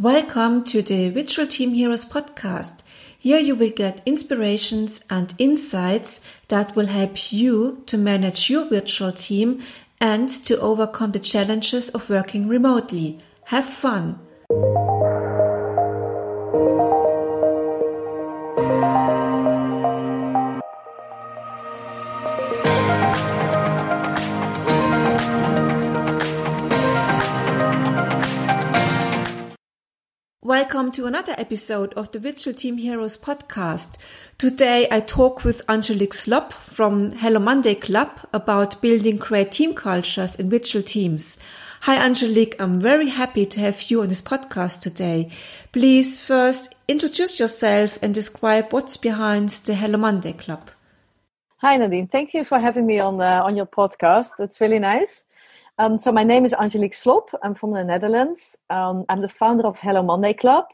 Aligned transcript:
Welcome 0.00 0.64
to 0.64 0.80
the 0.80 1.10
Virtual 1.10 1.46
Team 1.46 1.74
Heroes 1.74 2.06
podcast. 2.06 2.78
Here 3.18 3.38
you 3.38 3.54
will 3.54 3.68
get 3.68 4.00
inspirations 4.06 5.04
and 5.10 5.34
insights 5.36 6.22
that 6.48 6.74
will 6.74 6.86
help 6.86 7.30
you 7.30 7.82
to 7.84 7.98
manage 7.98 8.48
your 8.48 8.64
virtual 8.64 9.12
team 9.12 9.62
and 10.00 10.30
to 10.46 10.58
overcome 10.58 11.12
the 11.12 11.18
challenges 11.18 11.90
of 11.90 12.08
working 12.08 12.48
remotely. 12.48 13.20
Have 13.44 13.66
fun! 13.66 14.18
Welcome 30.72 30.92
to 30.92 31.06
another 31.06 31.34
episode 31.36 31.92
of 31.94 32.12
the 32.12 32.20
Virtual 32.20 32.54
Team 32.54 32.76
Heroes 32.76 33.18
podcast. 33.18 33.96
Today 34.38 34.86
I 34.88 35.00
talk 35.00 35.42
with 35.42 35.62
Angelique 35.68 36.14
Slopp 36.14 36.52
from 36.52 37.10
Hello 37.10 37.40
Monday 37.40 37.74
Club 37.74 38.20
about 38.32 38.80
building 38.80 39.16
great 39.16 39.50
team 39.50 39.74
cultures 39.74 40.36
in 40.36 40.48
virtual 40.48 40.84
teams. 40.84 41.36
Hi 41.80 41.96
Angelique, 41.96 42.54
I'm 42.60 42.78
very 42.78 43.08
happy 43.08 43.46
to 43.46 43.58
have 43.58 43.90
you 43.90 44.02
on 44.02 44.10
this 44.10 44.22
podcast 44.22 44.80
today. 44.80 45.30
Please 45.72 46.20
first 46.20 46.76
introduce 46.86 47.40
yourself 47.40 47.98
and 48.00 48.14
describe 48.14 48.72
what's 48.72 48.96
behind 48.96 49.48
the 49.48 49.74
Hello 49.74 49.98
Monday 49.98 50.34
Club. 50.34 50.70
Hi 51.62 51.78
Nadine, 51.78 52.06
thank 52.06 52.32
you 52.32 52.44
for 52.44 52.60
having 52.60 52.86
me 52.86 53.00
on 53.00 53.20
uh, 53.20 53.42
on 53.44 53.56
your 53.56 53.66
podcast. 53.66 54.38
It's 54.38 54.60
really 54.60 54.78
nice. 54.78 55.24
Um, 55.80 55.96
so 55.96 56.12
my 56.12 56.24
name 56.24 56.44
is 56.44 56.52
Angelique 56.52 56.92
Slopp. 56.92 57.30
I'm 57.42 57.54
from 57.54 57.72
the 57.72 57.82
Netherlands. 57.82 58.54
Um, 58.68 59.06
I'm 59.08 59.22
the 59.22 59.30
founder 59.30 59.66
of 59.66 59.80
Hello 59.80 60.02
Monday 60.02 60.34
Club. 60.34 60.66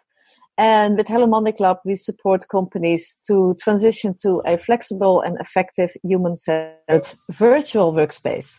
And 0.58 0.96
with 0.96 1.06
Hello 1.06 1.28
Monday 1.28 1.52
Club, 1.52 1.78
we 1.84 1.94
support 1.94 2.48
companies 2.48 3.16
to 3.28 3.54
transition 3.62 4.16
to 4.22 4.42
a 4.44 4.58
flexible 4.58 5.20
and 5.20 5.38
effective 5.38 5.90
human-centered 6.02 7.06
virtual 7.30 7.92
workspace. 7.92 8.58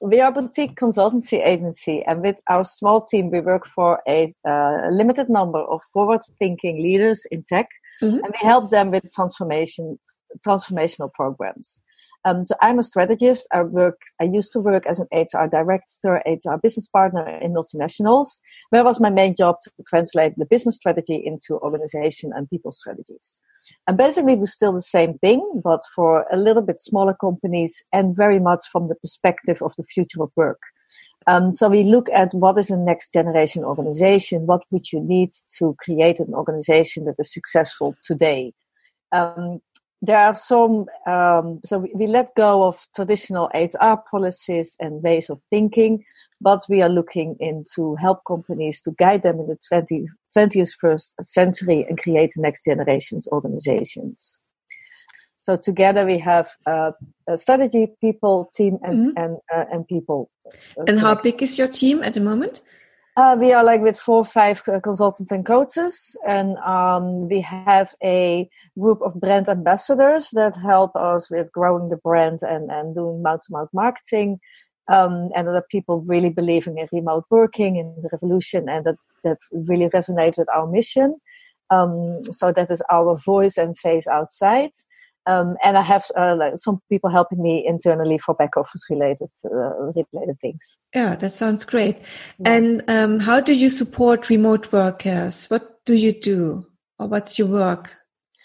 We 0.00 0.20
are 0.22 0.30
a 0.30 0.32
boutique 0.32 0.74
consultancy 0.74 1.46
agency, 1.46 2.02
and 2.06 2.22
with 2.22 2.40
our 2.48 2.64
small 2.64 3.02
team, 3.02 3.30
we 3.30 3.40
work 3.40 3.66
for 3.66 4.00
a 4.08 4.32
uh, 4.48 4.88
limited 4.90 5.28
number 5.28 5.60
of 5.60 5.82
forward-thinking 5.92 6.82
leaders 6.82 7.26
in 7.30 7.42
tech, 7.42 7.68
mm-hmm. 8.02 8.24
and 8.24 8.28
we 8.32 8.38
help 8.38 8.70
them 8.70 8.90
with 8.90 9.12
transformation, 9.12 9.98
transformational 10.46 11.12
programs. 11.12 11.82
Um, 12.26 12.44
so 12.44 12.54
I'm 12.62 12.78
a 12.78 12.82
strategist. 12.82 13.46
I 13.52 13.62
work. 13.62 14.00
I 14.20 14.24
used 14.24 14.52
to 14.52 14.60
work 14.60 14.86
as 14.86 14.98
an 14.98 15.08
HR 15.12 15.46
director, 15.46 16.22
HR 16.26 16.56
business 16.62 16.88
partner 16.88 17.26
in 17.26 17.52
multinationals. 17.52 18.40
Where 18.70 18.84
was 18.84 18.98
my 18.98 19.10
main 19.10 19.34
job 19.36 19.56
to 19.62 19.70
translate 19.86 20.32
the 20.36 20.46
business 20.46 20.76
strategy 20.76 21.22
into 21.24 21.58
organization 21.58 22.32
and 22.34 22.48
people 22.48 22.72
strategies. 22.72 23.40
And 23.86 23.98
basically, 23.98 24.36
we 24.36 24.46
still 24.46 24.72
the 24.72 24.80
same 24.80 25.18
thing, 25.18 25.60
but 25.62 25.82
for 25.94 26.26
a 26.32 26.36
little 26.36 26.62
bit 26.62 26.80
smaller 26.80 27.14
companies 27.14 27.84
and 27.92 28.16
very 28.16 28.38
much 28.38 28.64
from 28.72 28.88
the 28.88 28.94
perspective 28.94 29.60
of 29.60 29.74
the 29.76 29.84
future 29.84 30.22
of 30.22 30.30
work. 30.34 30.60
Um, 31.26 31.50
so 31.50 31.68
we 31.68 31.84
look 31.84 32.08
at 32.10 32.34
what 32.34 32.58
is 32.58 32.70
a 32.70 32.76
next 32.76 33.12
generation 33.12 33.64
organization. 33.64 34.46
What 34.46 34.62
would 34.70 34.92
you 34.92 35.00
need 35.00 35.30
to 35.58 35.74
create 35.78 36.20
an 36.20 36.34
organization 36.34 37.06
that 37.06 37.14
is 37.18 37.32
successful 37.32 37.96
today? 38.02 38.52
Um, 39.12 39.60
there 40.06 40.18
are 40.18 40.34
some 40.34 40.86
um, 41.06 41.60
so 41.64 41.86
we, 41.94 42.06
let 42.06 42.34
go 42.34 42.64
of 42.64 42.86
traditional 42.94 43.50
hr 43.54 43.96
policies 44.10 44.76
and 44.80 45.02
ways 45.02 45.30
of 45.30 45.40
thinking 45.50 46.04
but 46.40 46.64
we 46.68 46.82
are 46.82 46.88
looking 46.88 47.36
into 47.40 47.96
help 47.96 48.20
companies 48.26 48.82
to 48.82 48.90
guide 48.92 49.22
them 49.22 49.40
in 49.40 49.46
the 49.46 49.56
20, 49.68 50.06
20th 50.36 50.74
first 50.78 51.14
century 51.22 51.86
and 51.88 51.98
create 51.98 52.32
next 52.36 52.64
generations 52.64 53.26
organizations. 53.32 54.38
So 55.40 55.56
together 55.56 56.04
we 56.04 56.18
have 56.18 56.50
uh, 56.66 56.92
strategy 57.36 57.94
people 58.00 58.50
team 58.54 58.78
and 58.82 58.94
mm-hmm. 58.94 59.22
and, 59.22 59.36
uh, 59.54 59.64
and 59.72 59.88
people. 59.88 60.30
And 60.86 61.00
how 61.00 61.14
big 61.14 61.42
is 61.42 61.58
your 61.58 61.68
team 61.68 62.02
at 62.02 62.14
the 62.14 62.20
moment 62.20 62.60
uh, 63.16 63.36
we 63.38 63.52
are 63.52 63.64
like 63.64 63.80
with 63.80 63.98
four 63.98 64.18
or 64.18 64.24
five 64.24 64.62
consultants 64.82 65.30
and 65.30 65.46
coaches, 65.46 66.16
and 66.26 66.56
um, 66.58 67.28
we 67.28 67.40
have 67.40 67.94
a 68.02 68.48
group 68.78 69.00
of 69.02 69.20
brand 69.20 69.48
ambassadors 69.48 70.30
that 70.32 70.56
help 70.56 70.94
us 70.96 71.30
with 71.30 71.52
growing 71.52 71.88
the 71.88 71.96
brand 71.96 72.40
and, 72.42 72.70
and 72.70 72.94
doing 72.94 73.22
mouth 73.22 73.40
to 73.42 73.52
mouth 73.52 73.68
marketing. 73.72 74.40
Um, 74.86 75.30
and 75.34 75.48
other 75.48 75.64
people 75.70 76.02
really 76.06 76.28
believing 76.28 76.76
in 76.76 76.88
remote 76.92 77.24
working 77.30 77.78
and 77.78 78.04
the 78.04 78.10
revolution, 78.12 78.68
and 78.68 78.84
that 78.84 78.96
that 79.22 79.38
really 79.52 79.88
resonates 79.88 80.36
with 80.36 80.48
our 80.54 80.66
mission. 80.66 81.16
Um, 81.70 82.22
so 82.32 82.52
that 82.52 82.70
is 82.70 82.82
our 82.92 83.16
voice 83.16 83.56
and 83.56 83.78
face 83.78 84.06
outside. 84.06 84.72
Um, 85.26 85.56
and 85.62 85.78
I 85.78 85.82
have 85.82 86.04
uh, 86.16 86.36
like 86.36 86.58
some 86.58 86.80
people 86.90 87.10
helping 87.10 87.42
me 87.42 87.64
internally 87.66 88.18
for 88.18 88.34
back 88.34 88.56
office 88.56 88.84
related 88.90 89.28
uh, 89.44 89.92
related 90.12 90.38
things. 90.40 90.78
Yeah, 90.94 91.16
that 91.16 91.32
sounds 91.32 91.64
great. 91.64 91.98
Yeah. 92.38 92.52
And 92.52 92.82
um, 92.88 93.20
how 93.20 93.40
do 93.40 93.54
you 93.54 93.70
support 93.70 94.28
remote 94.28 94.72
workers? 94.72 95.46
What 95.46 95.84
do 95.86 95.94
you 95.94 96.12
do, 96.12 96.66
or 96.98 97.06
what's 97.08 97.38
your 97.38 97.48
work? 97.48 97.94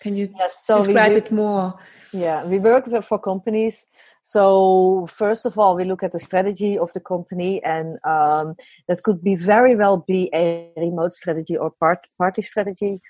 Can 0.01 0.15
you 0.15 0.29
yes, 0.39 0.65
so 0.65 0.75
describe 0.77 1.11
it 1.11 1.31
more? 1.31 1.77
Yeah, 2.13 2.45
we 2.45 2.57
work 2.57 2.89
for 3.03 3.19
companies. 3.19 3.85
So 4.21 5.07
first 5.09 5.45
of 5.45 5.59
all, 5.59 5.75
we 5.75 5.83
look 5.83 6.03
at 6.03 6.13
the 6.13 6.19
strategy 6.19 6.77
of 6.77 6.91
the 6.93 7.01
company, 7.01 7.61
and 7.63 7.97
um, 8.05 8.55
that 8.87 9.03
could 9.03 9.21
be 9.21 9.35
very 9.35 9.75
well 9.75 10.05
be 10.07 10.29
a 10.33 10.69
remote 10.77 11.11
strategy 11.11 11.57
or 11.57 11.71
part 11.71 11.99
party 12.17 12.41
strategy 12.41 13.01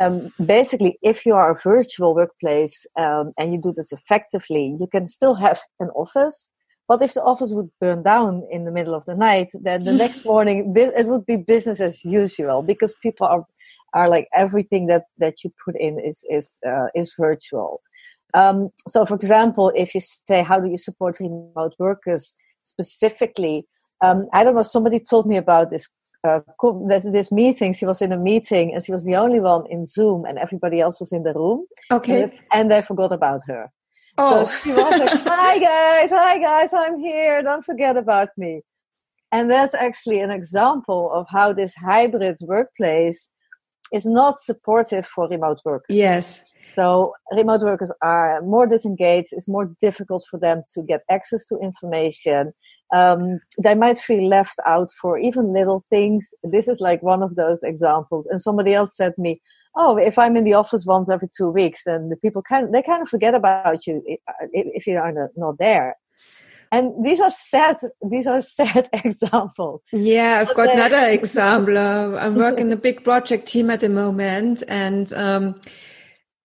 um, 0.00 0.32
basically, 0.44 0.98
if 1.02 1.26
you 1.26 1.34
are 1.34 1.50
a 1.50 1.60
virtual 1.62 2.14
workplace 2.14 2.86
um, 2.96 3.32
and 3.36 3.52
you 3.52 3.60
do 3.60 3.72
this 3.72 3.92
effectively, 3.92 4.76
you 4.78 4.86
can 4.86 5.06
still 5.06 5.34
have 5.34 5.60
an 5.80 5.88
office. 5.90 6.50
But 6.86 7.02
if 7.02 7.14
the 7.14 7.22
office 7.22 7.50
would 7.52 7.70
burn 7.80 8.02
down 8.02 8.46
in 8.50 8.64
the 8.64 8.70
middle 8.70 8.94
of 8.94 9.04
the 9.04 9.14
night, 9.14 9.48
then 9.52 9.84
the 9.84 9.92
next 9.92 10.24
morning 10.32 10.72
it 10.74 11.06
would 11.06 11.26
be 11.26 11.36
business 11.36 11.80
as 11.80 12.04
usual 12.04 12.62
because 12.62 12.94
people 13.02 13.26
are 13.26 13.44
are 13.94 14.08
like 14.08 14.28
everything 14.34 14.86
that 14.86 15.04
that 15.18 15.42
you 15.42 15.52
put 15.64 15.74
in 15.78 15.98
is 15.98 16.24
is 16.30 16.58
uh, 16.66 16.86
is 16.94 17.12
virtual. 17.18 17.80
Um, 18.34 18.68
so, 18.86 19.04
for 19.06 19.14
example, 19.14 19.72
if 19.74 19.94
you 19.94 20.00
say, 20.00 20.42
"How 20.42 20.60
do 20.60 20.68
you 20.68 20.78
support 20.78 21.18
remote 21.20 21.74
workers?" 21.78 22.34
specifically, 22.64 23.64
um, 24.02 24.28
I 24.32 24.44
don't 24.44 24.54
know. 24.54 24.62
Somebody 24.62 25.00
told 25.00 25.26
me 25.26 25.36
about 25.36 25.70
this 25.70 25.88
uh, 26.24 26.40
this 26.84 27.30
meeting. 27.30 27.72
She 27.72 27.86
was 27.86 28.02
in 28.02 28.12
a 28.12 28.16
meeting 28.16 28.74
and 28.74 28.84
she 28.84 28.92
was 28.92 29.04
the 29.04 29.16
only 29.16 29.40
one 29.40 29.64
in 29.70 29.86
Zoom, 29.86 30.24
and 30.24 30.38
everybody 30.38 30.80
else 30.80 31.00
was 31.00 31.12
in 31.12 31.22
the 31.22 31.32
room. 31.34 31.66
Okay. 31.90 32.22
And, 32.22 32.32
and 32.52 32.70
they 32.70 32.82
forgot 32.82 33.12
about 33.12 33.42
her. 33.46 33.70
Oh. 34.16 34.46
So 34.46 34.52
she 34.62 34.72
was 34.72 34.98
like, 35.00 35.20
"Hi 35.26 35.58
guys, 35.58 36.10
hi 36.10 36.38
guys, 36.38 36.70
I'm 36.74 36.98
here. 36.98 37.42
Don't 37.42 37.64
forget 37.64 37.96
about 37.96 38.30
me." 38.36 38.62
And 39.30 39.50
that's 39.50 39.74
actually 39.74 40.20
an 40.20 40.30
example 40.30 41.10
of 41.12 41.26
how 41.28 41.52
this 41.52 41.74
hybrid 41.74 42.38
workplace 42.40 43.30
is 43.92 44.04
not 44.04 44.40
supportive 44.40 45.06
for 45.06 45.28
remote 45.28 45.60
work. 45.64 45.84
Yes. 45.88 46.40
So 46.68 47.14
remote 47.32 47.62
workers 47.62 47.90
are 48.02 48.42
more 48.42 48.66
disengaged. 48.66 49.28
It's 49.32 49.48
more 49.48 49.74
difficult 49.80 50.24
for 50.30 50.38
them 50.38 50.62
to 50.74 50.82
get 50.82 51.00
access 51.10 51.44
to 51.46 51.58
information. 51.58 52.52
Um, 52.94 53.40
they 53.62 53.74
might 53.74 53.98
feel 53.98 54.28
left 54.28 54.58
out 54.66 54.90
for 55.00 55.18
even 55.18 55.52
little 55.52 55.84
things. 55.90 56.34
This 56.42 56.68
is 56.68 56.80
like 56.80 57.02
one 57.02 57.22
of 57.22 57.36
those 57.36 57.62
examples. 57.62 58.26
And 58.26 58.40
somebody 58.40 58.74
else 58.74 58.96
said 58.96 59.14
to 59.14 59.20
me, 59.20 59.40
"Oh, 59.76 59.96
if 59.96 60.18
I'm 60.18 60.36
in 60.36 60.44
the 60.44 60.54
office 60.54 60.84
once 60.86 61.10
every 61.10 61.28
two 61.36 61.50
weeks, 61.50 61.82
then 61.84 62.10
the 62.10 62.16
people 62.16 62.42
kind 62.42 62.66
of, 62.66 62.72
they 62.72 62.82
kind 62.82 63.02
of 63.02 63.08
forget 63.08 63.34
about 63.34 63.86
you 63.86 64.02
if 64.52 64.86
you 64.86 64.98
are 64.98 65.30
not 65.36 65.58
there." 65.58 65.96
And 66.72 67.04
these 67.04 67.20
are 67.20 67.30
sad 67.30 67.76
these 68.10 68.26
are 68.26 68.40
sad 68.40 68.88
examples 69.04 69.82
yeah 69.92 70.38
i've 70.40 70.54
got 70.54 70.70
another 70.70 71.08
example 71.18 71.76
i'm 71.78 72.34
working 72.34 72.72
a 72.72 72.76
big 72.76 73.04
project 73.04 73.46
team 73.48 73.70
at 73.70 73.80
the 73.80 73.88
moment 73.88 74.62
and 74.68 75.12
um, 75.12 75.54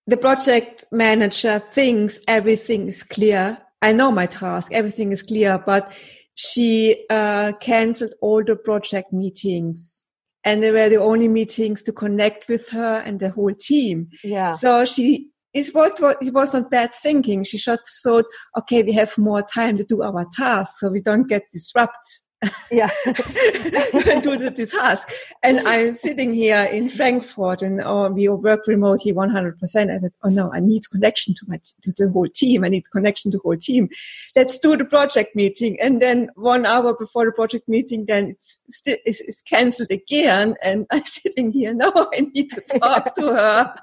the 0.07 0.17
project 0.17 0.85
manager 0.91 1.59
thinks 1.59 2.19
everything 2.27 2.87
is 2.87 3.03
clear. 3.03 3.57
I 3.81 3.93
know 3.93 4.11
my 4.11 4.25
task, 4.25 4.73
everything 4.73 5.11
is 5.11 5.21
clear, 5.21 5.61
but 5.65 5.91
she 6.35 7.05
uh, 7.09 7.53
cancelled 7.59 8.13
all 8.21 8.43
the 8.43 8.55
project 8.55 9.13
meetings 9.13 10.03
and 10.43 10.61
they 10.61 10.71
were 10.71 10.89
the 10.89 10.97
only 10.97 11.27
meetings 11.27 11.81
to 11.83 11.93
connect 11.93 12.49
with 12.49 12.67
her 12.69 13.01
and 13.05 13.19
the 13.19 13.29
whole 13.29 13.53
team. 13.53 14.09
Yeah. 14.23 14.51
So 14.51 14.83
she 14.85 15.29
it 15.53 15.73
was, 15.73 16.15
it 16.21 16.33
was 16.33 16.53
not 16.53 16.71
bad 16.71 16.93
thinking. 16.95 17.43
She 17.43 17.57
just 17.57 17.83
thought, 18.03 18.25
okay, 18.57 18.83
we 18.83 18.91
have 18.93 19.17
more 19.17 19.41
time 19.41 19.77
to 19.77 19.83
do 19.83 20.01
our 20.01 20.25
task, 20.33 20.79
so 20.79 20.89
we 20.89 21.01
don't 21.01 21.27
get 21.27 21.43
disrupted 21.51 22.23
yeah. 22.71 22.89
do 23.05 24.37
the 24.37 24.67
task. 24.69 25.11
And 25.41 25.59
i'm 25.67 25.93
sitting 25.93 26.33
here 26.33 26.63
in 26.71 26.89
frankfurt 26.89 27.61
and 27.61 27.81
oh, 27.83 28.09
we 28.09 28.27
work 28.29 28.67
remotely 28.67 29.13
100% 29.13 29.55
i 29.65 29.99
said 29.99 30.11
oh 30.23 30.29
no 30.29 30.51
i 30.53 30.59
need 30.59 30.89
connection 30.91 31.33
to 31.35 31.41
my 31.47 31.59
to 31.83 31.93
the 31.97 32.09
whole 32.09 32.27
team. 32.27 32.63
I 32.63 32.69
need 32.69 32.89
connection 32.91 33.31
to 33.31 33.37
the 33.37 33.41
whole 33.41 33.57
team. 33.57 33.89
Let's 34.35 34.57
do 34.57 34.75
the 34.77 34.85
project 34.85 35.35
meeting. 35.35 35.79
And 35.79 36.01
then 36.01 36.29
one 36.35 36.65
hour 36.65 36.93
before 36.93 37.25
the 37.25 37.31
project 37.31 37.67
meeting 37.67 38.05
then 38.07 38.29
it's 38.29 38.59
still 38.69 38.97
it's, 39.05 39.21
it's 39.21 39.41
cancelled 39.41 39.91
again 39.91 40.55
and 40.61 40.85
i'm 40.91 41.03
sitting 41.05 41.51
here 41.51 41.73
no 41.73 41.91
i 42.13 42.21
need 42.33 42.49
to 42.49 42.61
talk 42.79 43.15
to 43.15 43.27
her 43.27 43.73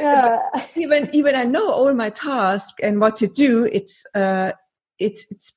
yeah. 0.00 0.40
even 0.76 1.08
even 1.12 1.34
I 1.34 1.44
know 1.44 1.70
all 1.70 1.92
my 1.94 2.10
tasks 2.10 2.74
and 2.82 3.00
what 3.00 3.16
to 3.16 3.26
do. 3.26 3.64
It's 3.64 4.06
uh, 4.14 4.52
it's 4.98 5.26
it's 5.30 5.52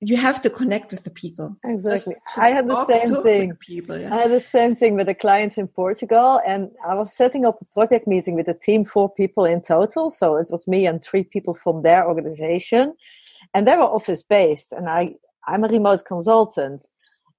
you 0.00 0.16
have 0.16 0.40
to 0.42 0.50
connect 0.50 0.90
with 0.90 1.04
the 1.04 1.10
people. 1.10 1.56
Exactly. 1.64 2.14
I 2.36 2.50
had 2.50 2.68
the 2.68 2.84
same 2.84 3.22
thing. 3.22 3.56
People, 3.56 3.98
yeah. 3.98 4.14
I 4.14 4.22
had 4.22 4.30
the 4.30 4.40
same 4.40 4.74
thing 4.74 4.96
with 4.96 5.08
a 5.08 5.14
client 5.14 5.56
in 5.56 5.66
Portugal, 5.66 6.40
and 6.46 6.70
I 6.86 6.94
was 6.94 7.14
setting 7.14 7.46
up 7.46 7.56
a 7.60 7.64
project 7.74 8.06
meeting 8.06 8.34
with 8.34 8.48
a 8.48 8.54
team, 8.54 8.84
four 8.84 9.08
people 9.12 9.44
in 9.44 9.62
total. 9.62 10.10
So 10.10 10.36
it 10.36 10.48
was 10.50 10.68
me 10.68 10.86
and 10.86 11.02
three 11.02 11.24
people 11.24 11.54
from 11.54 11.82
their 11.82 12.06
organization, 12.06 12.94
and 13.54 13.66
they 13.66 13.76
were 13.76 13.84
office 13.84 14.22
based. 14.22 14.72
And 14.72 14.88
I, 14.88 15.14
I'm 15.46 15.64
a 15.64 15.68
remote 15.68 16.04
consultant, 16.04 16.82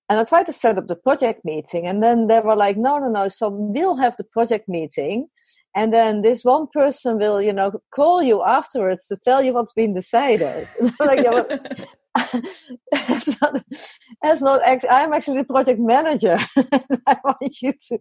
and 0.10 0.19
I 0.19 0.24
tried 0.24 0.46
to 0.46 0.54
set 0.54 0.78
up 0.78 0.88
the 0.88 0.96
project 0.96 1.44
meeting, 1.44 1.88
and 1.88 2.04
then 2.04 2.28
they 2.28 2.40
were 2.40 2.56
like, 2.56 2.78
"No, 2.78 2.98
no, 3.00 3.10
no. 3.10 3.28
So 3.28 3.50
we'll 3.50 3.98
have 3.98 4.16
the 4.18 4.24
project 4.24 4.69
meeting, 4.69 5.28
and 5.75 5.94
then 5.94 6.22
this 6.22 6.44
one 6.44 6.68
person 6.72 7.18
will, 7.18 7.42
you 7.42 7.54
know, 7.54 7.80
call 7.94 8.22
you 8.22 8.44
afterwards 8.44 9.07
to 9.07 9.18
tell 9.18 9.44
you 9.44 9.54
what's 9.54 9.74
been 9.74 9.94
decided." 9.94 10.68
like, 11.00 11.24
yeah, 11.24 11.44
that's 12.92 13.42
not. 13.42 13.63
That's 14.22 14.42
not. 14.42 14.62
I'm 14.90 15.13
actually 15.13 15.40
the 15.40 15.46
project 15.46 15.80
manager. 15.80 16.38
I 17.08 17.18
want 17.24 17.62
you 17.62 17.74
to 17.88 18.00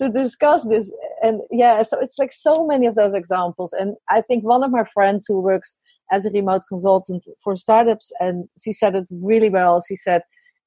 to 0.00 0.08
discuss 0.08 0.64
this, 0.64 0.90
and 1.22 1.42
yeah. 1.50 1.82
So 1.82 1.98
it's 2.00 2.18
like 2.18 2.32
so 2.32 2.66
many 2.66 2.86
of 2.86 2.94
those 2.94 3.12
examples, 3.12 3.74
and 3.78 3.94
I 4.08 4.22
think 4.22 4.42
one 4.44 4.64
of 4.64 4.70
my 4.70 4.84
friends 4.84 5.26
who 5.28 5.40
works 5.40 5.76
as 6.10 6.24
a 6.24 6.30
remote 6.30 6.62
consultant 6.68 7.24
for 7.44 7.56
startups, 7.56 8.10
and 8.20 8.48
she 8.62 8.72
said 8.72 8.94
it 8.94 9.06
really 9.10 9.50
well. 9.50 9.82
She 9.86 9.96
said 9.96 10.22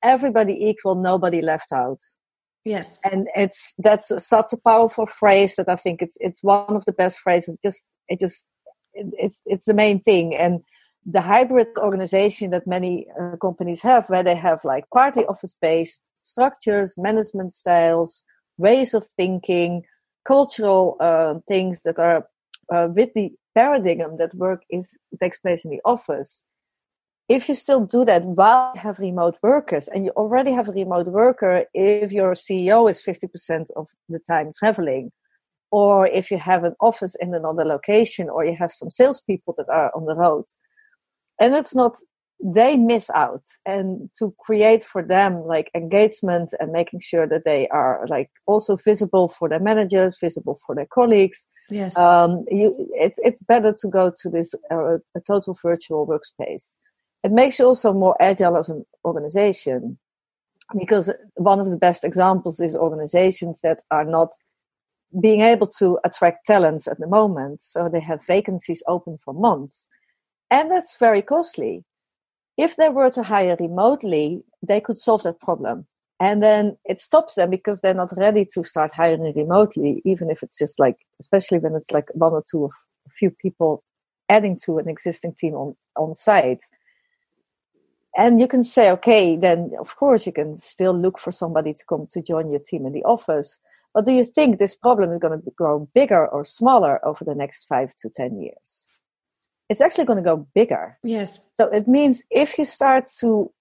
everybody 0.05 0.53
equal, 0.69 0.95
nobody 0.95 1.41
left 1.41 1.71
out. 1.71 1.99
Yes. 2.63 2.97
And 3.03 3.27
it's 3.35 3.73
that's 3.77 4.11
such 4.25 4.53
a 4.53 4.57
powerful 4.57 5.05
phrase 5.05 5.55
that 5.55 5.69
I 5.69 5.75
think 5.75 6.01
it's 6.01 6.17
it's 6.19 6.41
one 6.41 6.75
of 6.75 6.85
the 6.85 6.93
best 6.93 7.19
phrases. 7.19 7.57
Just 7.63 7.87
it 8.07 8.19
just 8.19 8.47
it, 8.93 9.13
it's 9.17 9.41
it's 9.45 9.65
the 9.65 9.73
main 9.73 9.99
thing 10.01 10.35
and 10.35 10.61
the 11.05 11.21
hybrid 11.21 11.67
organization 11.77 12.49
that 12.49 12.65
many 12.65 13.07
uh, 13.19 13.35
companies 13.37 13.83
have 13.83 14.09
where 14.09 14.23
they 14.23 14.35
have 14.35 14.59
like 14.63 14.85
partly 14.91 15.25
office 15.25 15.55
based 15.61 16.09
structures 16.23 16.95
management 16.97 17.53
styles 17.53 18.23
ways 18.57 18.95
of 18.95 19.05
thinking 19.15 19.83
cultural 20.25 20.97
uh, 20.99 21.35
things 21.47 21.83
that 21.83 21.99
are 21.99 22.27
uh, 22.73 22.87
with 22.89 23.09
the 23.13 23.31
paradigm 23.53 24.17
that 24.17 24.33
work 24.33 24.63
is 24.71 24.97
takes 25.21 25.37
place 25.39 25.63
in 25.63 25.71
the 25.71 25.81
office 25.85 26.43
if 27.27 27.49
you 27.49 27.55
still 27.55 27.85
do 27.85 28.05
that 28.05 28.23
while 28.23 28.71
you 28.75 28.81
have 28.81 28.99
remote 28.99 29.37
workers 29.41 29.87
and 29.87 30.05
you 30.05 30.11
already 30.11 30.51
have 30.51 30.69
a 30.69 30.73
remote 30.73 31.07
worker 31.07 31.65
if 31.73 32.11
your 32.11 32.33
ceo 32.33 32.89
is 32.89 33.01
50% 33.01 33.67
of 33.75 33.87
the 34.09 34.19
time 34.19 34.51
traveling 34.57 35.11
or 35.71 36.07
if 36.07 36.29
you 36.29 36.37
have 36.37 36.63
an 36.63 36.75
office 36.79 37.15
in 37.19 37.33
another 37.33 37.65
location 37.65 38.29
or 38.29 38.45
you 38.45 38.55
have 38.55 38.71
some 38.71 38.91
salespeople 38.91 39.55
that 39.57 39.69
are 39.69 39.91
on 39.95 40.05
the 40.05 40.15
road 40.15 40.45
and 41.39 41.55
it's 41.55 41.75
not 41.75 41.97
they 42.43 42.77
miss 42.77 43.09
out. 43.11 43.43
And 43.65 44.09
to 44.19 44.33
create 44.39 44.83
for 44.83 45.01
them 45.01 45.43
like 45.45 45.71
engagement 45.75 46.53
and 46.59 46.71
making 46.71 46.99
sure 47.01 47.27
that 47.27 47.43
they 47.45 47.67
are 47.69 48.05
like 48.09 48.29
also 48.45 48.75
visible 48.75 49.29
for 49.29 49.49
their 49.49 49.59
managers 49.59 50.17
visible 50.19 50.59
for 50.65 50.75
their 50.75 50.87
colleagues 50.93 51.47
yes. 51.69 51.97
um 51.97 52.45
you 52.49 52.75
it's 52.93 53.19
it's 53.23 53.41
better 53.43 53.73
to 53.73 53.87
go 53.87 54.11
to 54.21 54.29
this 54.29 54.53
uh, 54.71 54.97
a 55.15 55.21
total 55.25 55.57
virtual 55.61 56.05
workspace 56.05 56.75
it 57.25 57.31
makes 57.31 57.57
you 57.57 57.65
also 57.65 57.91
more 57.91 58.15
agile 58.21 58.55
as 58.55 58.69
an 58.69 58.85
organization 59.03 59.97
because 60.77 61.09
one 61.33 61.59
of 61.59 61.71
the 61.71 61.77
best 61.77 62.03
examples 62.03 62.59
is 62.59 62.75
organizations 62.75 63.61
that 63.61 63.79
are 63.89 64.05
not 64.05 64.31
being 65.19 65.41
able 65.41 65.65
to 65.65 65.97
attract 66.03 66.45
talents 66.45 66.87
at 66.87 66.99
the 66.99 67.07
moment. 67.07 67.61
So 67.61 67.89
they 67.91 67.99
have 68.01 68.23
vacancies 68.27 68.83
open 68.87 69.17
for 69.25 69.33
months. 69.33 69.87
And 70.51 70.69
that's 70.69 70.97
very 70.99 71.23
costly. 71.23 71.83
If 72.57 72.75
they 72.75 72.89
were 72.89 73.09
to 73.11 73.23
hire 73.23 73.57
remotely 73.59 74.43
they 74.61 74.79
could 74.79 74.99
solve 74.99 75.23
that 75.23 75.39
problem. 75.39 75.87
And 76.19 76.43
then 76.43 76.77
it 76.85 77.01
stops 77.01 77.33
them 77.33 77.49
because 77.49 77.81
they're 77.81 77.95
not 77.95 78.15
ready 78.15 78.45
to 78.53 78.63
start 78.63 78.91
hiring 78.93 79.33
remotely 79.35 80.03
even 80.05 80.29
if 80.29 80.43
it's 80.43 80.59
just 80.59 80.79
like 80.79 80.97
especially 81.19 81.57
when 81.57 81.73
it's 81.73 81.89
like 81.89 82.07
one 82.13 82.33
or 82.33 82.43
two 82.47 82.65
of 82.65 82.71
a 83.07 83.09
few 83.09 83.31
people 83.31 83.83
adding 84.29 84.59
to 84.65 84.77
an 84.77 84.87
existing 84.87 85.33
team 85.39 85.55
on 85.55 85.75
on 85.95 86.13
site 86.13 86.61
and 88.17 88.39
you 88.39 88.47
can 88.47 88.63
say 88.63 88.89
okay 88.91 89.35
then 89.35 89.71
of 89.79 89.95
course 89.95 90.25
you 90.25 90.31
can 90.31 90.57
still 90.57 90.93
look 90.93 91.19
for 91.19 91.31
somebody 91.31 91.73
to 91.73 91.83
come 91.87 92.07
to 92.07 92.21
join 92.21 92.49
your 92.49 92.59
team 92.59 92.85
in 92.85 92.93
the 92.93 93.03
office. 93.03 93.59
But 93.93 94.05
do 94.05 94.11
you 94.11 94.25
think 94.25 94.59
this 94.59 94.75
problem 94.75 95.13
is 95.13 95.19
going 95.19 95.41
to 95.41 95.51
grow 95.51 95.87
bigger 95.93 96.27
or 96.27 96.43
smaller 96.43 97.05
over 97.05 97.23
the 97.23 97.35
next 97.35 97.65
five 97.65 97.95
to 97.99 98.09
ten 98.09 98.41
years? 98.41 98.87
It's 99.69 99.81
actually 99.81 100.05
going 100.05 100.23
to 100.23 100.29
go 100.29 100.47
bigger. 100.53 100.97
Yes. 101.03 101.39
So 101.53 101.67
it 101.67 101.87
means 101.87 102.23
if 102.29 102.57
you 102.57 102.65
start 102.65 103.05
to 103.19 103.51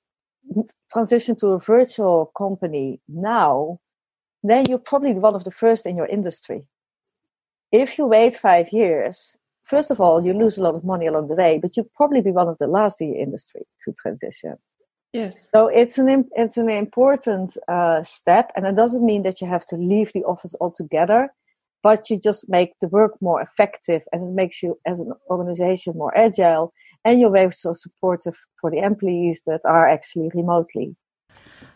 transition 0.93 1.37
to 1.37 1.49
a 1.49 1.59
virtual 1.59 2.31
company 2.37 3.01
now 3.09 3.81
then 4.45 4.67
you're 4.69 4.79
probably 4.79 5.15
one 5.15 5.35
of 5.35 5.45
the 5.45 5.51
first 5.51 5.87
in 5.87 5.97
your 5.97 6.07
industry. 6.07 6.65
If 7.73 7.99
you 7.99 8.07
wait 8.07 8.37
five 8.37 8.73
years 8.73 9.37
first 9.65 9.91
of 9.91 10.01
all, 10.01 10.25
you 10.25 10.33
lose 10.33 10.59
a 10.59 10.63
lot 10.63 10.75
of 10.75 10.85
money 10.85 11.07
along 11.07 11.29
the 11.29 11.35
way, 11.35 11.59
but 11.61 11.77
you'll 11.77 11.91
probably 11.97 12.21
be 12.21 12.31
one 12.31 12.49
of 12.49 12.59
the 12.59 12.67
last 12.67 13.01
in 13.01 13.15
your 13.15 13.23
industry 13.23 13.63
to 13.85 13.93
transition. 13.93 14.57
Yes. 15.13 15.47
So 15.55 15.69
it's 15.69 15.97
an 15.97 16.29
it's 16.35 16.57
an 16.57 16.69
important 16.69 17.57
uh, 17.69 18.03
step, 18.03 18.51
and 18.57 18.67
it 18.67 18.75
doesn't 18.75 19.05
mean 19.05 19.23
that 19.23 19.41
you 19.41 19.47
have 19.47 19.65
to 19.67 19.77
leave 19.77 20.13
the 20.13 20.25
office 20.25 20.55
altogether, 20.61 21.29
but 21.85 22.11
you 22.11 22.19
just 22.19 22.49
make 22.49 22.73
the 22.81 22.89
work 22.89 23.13
more 23.21 23.41
effective, 23.41 24.03
and 24.11 24.29
it 24.29 24.33
makes 24.33 24.63
you 24.63 24.77
as 24.87 24.99
an 24.99 25.13
organization 25.31 25.95
more 25.97 26.17
agile, 26.19 26.73
and 27.05 27.21
you're 27.21 27.39
also 27.39 27.75
supportive 27.75 28.37
for 28.61 28.73
the 28.73 28.79
employees 28.79 29.43
that 29.47 29.61
are 29.65 29.89
actually 29.89 30.31
remotely. 30.35 30.97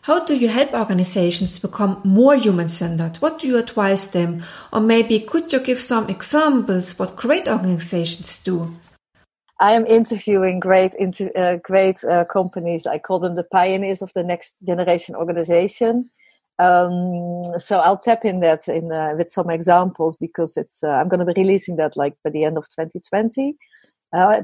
How 0.01 0.23
do 0.25 0.35
you 0.35 0.47
help 0.47 0.73
organizations 0.73 1.59
become 1.59 2.01
more 2.03 2.35
human 2.35 2.69
centered? 2.69 3.17
What 3.17 3.39
do 3.39 3.47
you 3.47 3.57
advise 3.57 4.11
them? 4.11 4.43
Or 4.71 4.79
maybe 4.79 5.19
could 5.19 5.51
you 5.53 5.59
give 5.59 5.81
some 5.81 6.09
examples 6.09 6.97
what 6.97 7.15
great 7.15 7.47
organizations 7.47 8.41
do? 8.43 8.75
I 9.59 9.73
am 9.73 9.85
interviewing 9.85 10.59
great, 10.59 10.93
uh, 11.35 11.57
great 11.57 12.03
uh, 12.05 12.23
companies. 12.25 12.85
I 12.87 12.97
call 12.97 13.19
them 13.19 13.35
the 13.35 13.43
pioneers 13.43 14.01
of 14.01 14.11
the 14.15 14.23
next 14.23 14.65
generation 14.65 15.15
organization. 15.15 16.09
Um, 16.59 17.43
so 17.59 17.79
I'll 17.79 17.97
tap 17.97 18.25
in 18.25 18.39
that 18.41 18.67
in 18.67 18.91
uh, 18.91 19.15
with 19.17 19.29
some 19.29 19.49
examples 19.49 20.17
because 20.17 20.57
it's 20.57 20.83
uh, 20.83 20.89
I'm 20.89 21.07
going 21.07 21.25
to 21.25 21.33
be 21.33 21.41
releasing 21.41 21.77
that 21.77 21.95
like 21.95 22.15
by 22.23 22.29
the 22.29 22.43
end 22.43 22.57
of 22.57 22.65
2020, 22.69 23.55
uh, 24.13 24.41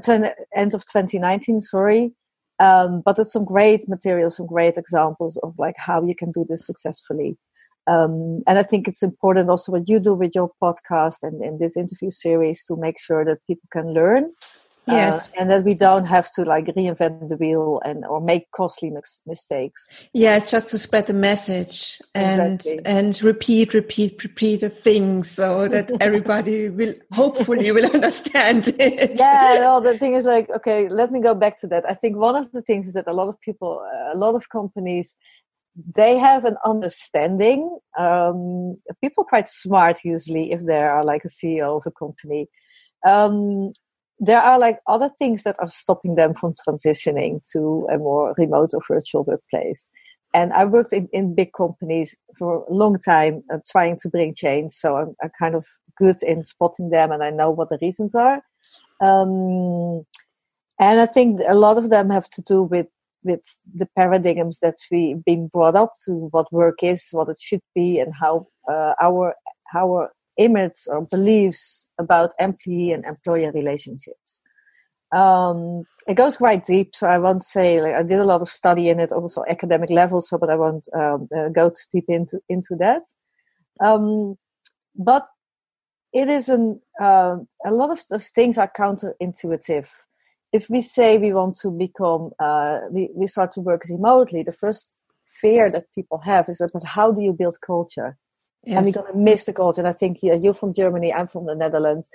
end 0.54 0.74
of 0.74 0.84
2019. 0.86 1.60
Sorry. 1.60 2.12
Um, 2.58 3.02
but 3.04 3.18
it's 3.18 3.32
some 3.32 3.44
great 3.44 3.88
materials, 3.88 4.36
some 4.36 4.46
great 4.46 4.78
examples 4.78 5.36
of 5.42 5.54
like 5.58 5.76
how 5.76 6.02
you 6.02 6.14
can 6.14 6.32
do 6.32 6.46
this 6.48 6.66
successfully. 6.66 7.36
Um, 7.86 8.42
and 8.46 8.58
I 8.58 8.62
think 8.62 8.88
it's 8.88 9.02
important 9.02 9.48
also 9.48 9.72
what 9.72 9.88
you 9.88 10.00
do 10.00 10.14
with 10.14 10.32
your 10.34 10.50
podcast 10.60 11.18
and 11.22 11.42
in 11.42 11.58
this 11.58 11.76
interview 11.76 12.10
series 12.10 12.64
to 12.64 12.76
make 12.76 12.98
sure 12.98 13.24
that 13.24 13.46
people 13.46 13.68
can 13.70 13.92
learn 13.92 14.32
yes. 14.86 15.28
Uh, 15.28 15.40
and 15.40 15.50
that 15.50 15.64
we 15.64 15.74
don't 15.74 16.04
have 16.04 16.30
to 16.32 16.44
like 16.44 16.66
reinvent 16.66 17.28
the 17.28 17.36
wheel 17.36 17.80
and 17.84 18.04
or 18.04 18.20
make 18.20 18.50
costly 18.52 18.90
mis- 18.90 19.22
mistakes. 19.26 19.90
Yeah 20.12 20.38
just 20.38 20.70
to 20.70 20.78
spread 20.78 21.06
the 21.06 21.12
message 21.12 22.00
and 22.14 22.54
exactly. 22.54 22.86
and 22.86 23.22
repeat 23.22 23.74
repeat 23.74 24.22
repeat 24.22 24.60
the 24.60 24.70
things 24.70 25.30
so 25.30 25.68
that 25.68 25.90
everybody 26.00 26.68
will 26.68 26.94
hopefully 27.12 27.70
will 27.72 27.90
understand 27.90 28.68
it. 28.78 29.12
Yeah 29.16 29.58
no 29.60 29.80
the 29.80 29.98
thing 29.98 30.14
is 30.14 30.24
like 30.24 30.48
okay 30.50 30.88
let 30.88 31.10
me 31.10 31.20
go 31.20 31.34
back 31.34 31.58
to 31.60 31.66
that. 31.68 31.88
I 31.88 31.94
think 31.94 32.16
one 32.16 32.36
of 32.36 32.50
the 32.52 32.62
things 32.62 32.86
is 32.86 32.94
that 32.94 33.08
a 33.08 33.12
lot 33.12 33.28
of 33.28 33.40
people 33.40 33.84
a 34.12 34.16
lot 34.16 34.34
of 34.34 34.48
companies 34.48 35.16
they 35.94 36.16
have 36.16 36.44
an 36.44 36.56
understanding. 36.64 37.78
Um, 37.98 38.76
people 39.02 39.24
quite 39.24 39.48
smart 39.48 40.04
usually 40.04 40.52
if 40.52 40.64
they 40.64 40.82
are 40.82 41.04
like 41.04 41.24
a 41.24 41.28
ceo 41.28 41.76
of 41.76 41.82
a 41.86 41.90
company. 41.90 42.48
Um, 43.06 43.72
there 44.18 44.40
are 44.40 44.58
like 44.58 44.78
other 44.86 45.10
things 45.18 45.42
that 45.42 45.56
are 45.58 45.68
stopping 45.68 46.14
them 46.14 46.34
from 46.34 46.54
transitioning 46.66 47.40
to 47.52 47.86
a 47.92 47.98
more 47.98 48.34
remote 48.38 48.70
or 48.72 48.80
virtual 48.88 49.24
workplace. 49.24 49.90
And 50.34 50.52
I 50.52 50.64
worked 50.64 50.92
in, 50.92 51.08
in 51.12 51.34
big 51.34 51.52
companies 51.52 52.16
for 52.38 52.64
a 52.68 52.72
long 52.72 52.98
time 52.98 53.42
uh, 53.52 53.58
trying 53.70 53.98
to 54.00 54.08
bring 54.08 54.34
change. 54.34 54.72
So 54.72 54.96
I'm, 54.96 55.14
I'm, 55.22 55.30
kind 55.38 55.54
of 55.54 55.64
good 55.96 56.22
in 56.22 56.42
spotting 56.42 56.90
them 56.90 57.10
and 57.10 57.22
I 57.22 57.30
know 57.30 57.50
what 57.50 57.70
the 57.70 57.78
reasons 57.80 58.14
are. 58.14 58.42
Um, 59.00 60.04
and 60.78 61.00
I 61.00 61.06
think 61.06 61.40
a 61.48 61.54
lot 61.54 61.78
of 61.78 61.90
them 61.90 62.10
have 62.10 62.28
to 62.30 62.42
do 62.42 62.62
with 62.62 62.86
with 63.24 63.58
the 63.74 63.88
paradigms 63.96 64.60
that 64.60 64.76
we've 64.90 65.24
been 65.24 65.48
brought 65.48 65.74
up 65.74 65.94
to 66.04 66.28
what 66.30 66.52
work 66.52 66.82
is, 66.82 67.08
what 67.10 67.28
it 67.28 67.38
should 67.40 67.62
be, 67.74 67.98
and 67.98 68.12
how 68.14 68.46
uh, 68.70 68.94
our 69.02 69.34
our 69.74 70.10
image 70.36 70.86
or 70.88 71.04
beliefs 71.10 71.88
about 71.98 72.32
employee 72.38 72.92
and 72.92 73.04
employer 73.04 73.52
relationships. 73.52 74.40
Um, 75.12 75.84
it 76.06 76.14
goes 76.14 76.36
quite 76.36 76.66
deep, 76.66 76.94
so 76.94 77.06
I 77.06 77.18
won't 77.18 77.44
say 77.44 77.80
like 77.80 77.94
I 77.94 78.02
did 78.02 78.18
a 78.18 78.24
lot 78.24 78.42
of 78.42 78.48
study 78.48 78.88
in 78.88 79.00
it, 79.00 79.12
also 79.12 79.44
academic 79.48 79.90
level. 79.90 80.20
So, 80.20 80.36
but 80.38 80.50
I 80.50 80.56
won't 80.56 80.88
um, 80.94 81.28
uh, 81.36 81.48
go 81.48 81.70
too 81.70 81.86
deep 81.92 82.04
into 82.08 82.40
into 82.48 82.76
that. 82.76 83.02
Um, 83.80 84.36
but 84.94 85.26
it 86.12 86.28
is 86.28 86.48
an 86.48 86.80
uh, 87.00 87.36
a 87.64 87.70
lot 87.70 87.90
of 87.90 88.00
those 88.10 88.28
things 88.30 88.58
are 88.58 88.70
counterintuitive. 88.76 89.88
If 90.52 90.70
we 90.70 90.80
say 90.80 91.18
we 91.18 91.32
want 91.32 91.56
to 91.62 91.70
become, 91.70 92.30
uh, 92.38 92.80
we 92.90 93.10
we 93.14 93.26
start 93.26 93.52
to 93.54 93.60
work 93.60 93.84
remotely, 93.88 94.42
the 94.42 94.56
first 94.56 95.02
fear 95.24 95.70
that 95.70 95.84
people 95.94 96.18
have 96.18 96.48
is 96.48 96.60
about 96.60 96.84
how 96.84 97.12
do 97.12 97.20
you 97.20 97.32
build 97.32 97.56
culture 97.64 98.16
yes. 98.66 98.76
and 98.76 98.86
we're 98.86 99.02
going 99.02 99.12
to 99.12 99.18
miss 99.18 99.44
the 99.44 99.52
culture. 99.52 99.80
And 99.80 99.88
I 99.88 99.92
think 99.92 100.18
yeah, 100.22 100.36
you're 100.40 100.54
from 100.54 100.74
Germany, 100.74 101.12
I'm 101.12 101.28
from 101.28 101.46
the 101.46 101.54
Netherlands. 101.54 102.10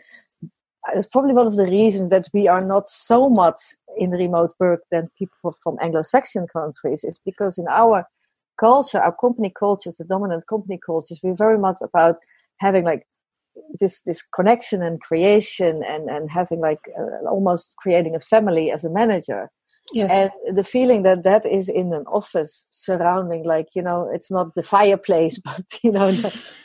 It's 0.96 1.08
probably 1.08 1.34
one 1.34 1.48
of 1.48 1.56
the 1.56 1.66
reasons 1.66 2.10
that 2.10 2.28
we 2.34 2.48
are 2.48 2.66
not 2.66 2.90
so 2.90 3.30
much 3.30 3.60
in 3.98 4.12
remote 4.12 4.54
work 4.60 4.82
than 4.92 5.10
people 5.18 5.56
from 5.64 5.78
Anglo-Saxon 5.82 6.48
countries. 6.52 7.04
It's 7.04 7.20
because 7.24 7.58
in 7.58 7.68
our 7.70 8.06
culture, 8.60 9.00
our 9.00 9.16
company 9.16 9.52
cultures, 9.58 9.98
the 9.98 10.06
dominant 10.06 10.46
company 10.48 10.80
cultures, 10.84 11.20
we're 11.24 11.36
very 11.36 11.58
much 11.58 11.78
about 11.82 12.18
having 12.58 12.84
like 12.84 13.08
this 13.80 14.02
this 14.02 14.24
connection 14.24 14.82
and 14.82 15.02
creation 15.02 15.84
and 15.84 16.10
and 16.10 16.32
having 16.32 16.62
like 16.62 16.80
uh, 16.98 17.28
almost 17.30 17.76
creating 17.78 18.16
a 18.16 18.20
family 18.20 18.72
as 18.72 18.84
a 18.86 18.90
manager 18.90 19.50
Yes. 19.94 20.12
And 20.12 20.58
the 20.58 20.64
feeling 20.64 21.04
that 21.04 21.24
that 21.24 21.46
is 21.46 21.68
in 21.68 21.94
an 21.94 22.06
office 22.08 22.66
surrounding, 22.72 23.44
like, 23.44 23.68
you 23.76 23.82
know, 23.82 24.10
it's 24.14 24.32
not 24.32 24.56
the 24.56 24.64
fireplace, 24.64 25.40
but, 25.44 25.64
you 25.84 25.92
know, 25.92 26.16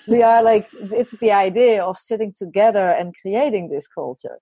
we 0.07 0.23
are 0.23 0.43
like, 0.43 0.69
it's 0.73 1.17
the 1.19 1.33
idea 1.33 1.83
of 1.83 1.99
sitting 1.99 2.33
together 2.37 2.89
and 2.89 3.15
creating 3.21 3.69
this 3.69 3.89
culture. 3.89 4.39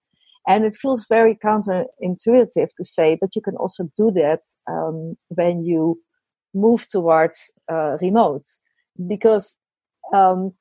And 0.47 0.65
it 0.65 0.77
feels 0.77 1.07
very 1.09 1.35
counterintuitive 1.35 2.69
to 2.77 2.85
say, 2.85 3.17
but 3.19 3.35
you 3.35 3.41
can 3.41 3.57
also 3.57 3.91
do 3.97 4.11
that 4.11 4.41
um, 4.71 5.17
when 5.29 5.65
you 5.65 6.01
move 6.53 6.87
towards 6.89 7.51
uh, 7.73 7.97
remote. 8.03 8.45
Because 9.09 9.57
um, 10.13 10.53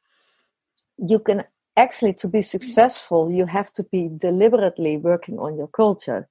you 0.98 1.20
can 1.20 1.44
actually, 1.76 2.14
to 2.14 2.28
be 2.28 2.42
successful, 2.42 3.30
you 3.30 3.46
have 3.46 3.74
to 3.74 3.84
be 3.92 4.10
deliberately 4.18 4.98
working 4.98 5.38
on 5.38 5.58
your 5.58 5.68
culture. 5.68 6.30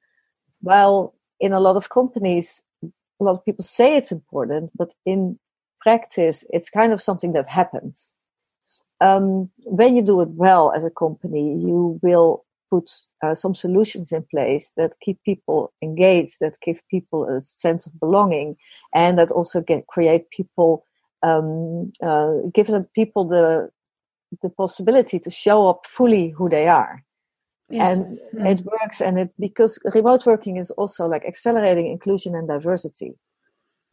While 0.60 1.14
in 1.42 1.52
a 1.52 1.60
lot 1.60 1.76
of 1.76 1.90
companies, 1.90 2.62
a 2.82 3.24
lot 3.24 3.32
of 3.32 3.44
people 3.44 3.64
say 3.64 3.96
it's 3.96 4.12
important, 4.12 4.70
but 4.76 4.94
in 5.04 5.38
practice, 5.80 6.44
it's 6.50 6.70
kind 6.70 6.92
of 6.92 7.02
something 7.02 7.32
that 7.32 7.48
happens. 7.48 8.14
Um, 9.00 9.50
when 9.64 9.96
you 9.96 10.02
do 10.02 10.20
it 10.20 10.28
well 10.28 10.72
as 10.72 10.84
a 10.84 10.90
company, 10.90 11.58
you 11.58 11.98
will 12.00 12.44
put 12.70 12.90
uh, 13.22 13.34
some 13.34 13.54
solutions 13.56 14.12
in 14.12 14.22
place 14.30 14.72
that 14.76 14.94
keep 15.02 15.18
people 15.24 15.72
engaged, 15.82 16.36
that 16.40 16.56
give 16.62 16.80
people 16.88 17.24
a 17.28 17.42
sense 17.42 17.86
of 17.86 17.98
belonging, 17.98 18.56
and 18.94 19.18
that 19.18 19.32
also 19.32 19.60
get 19.60 19.88
create 19.88 20.30
people, 20.30 20.86
um, 21.24 21.92
uh, 22.00 22.34
give 22.54 22.68
them 22.68 22.84
people 22.94 23.24
the 23.24 23.68
the 24.40 24.48
possibility 24.48 25.18
to 25.18 25.30
show 25.30 25.66
up 25.66 25.84
fully 25.84 26.30
who 26.30 26.48
they 26.48 26.68
are. 26.68 27.04
Yes. 27.72 27.96
And 27.96 28.18
mm. 28.34 28.50
it 28.50 28.64
works, 28.66 29.00
and 29.00 29.18
it 29.18 29.30
because 29.40 29.78
remote 29.94 30.26
working 30.26 30.58
is 30.58 30.70
also 30.72 31.06
like 31.06 31.24
accelerating 31.24 31.90
inclusion 31.90 32.34
and 32.34 32.46
diversity, 32.46 33.14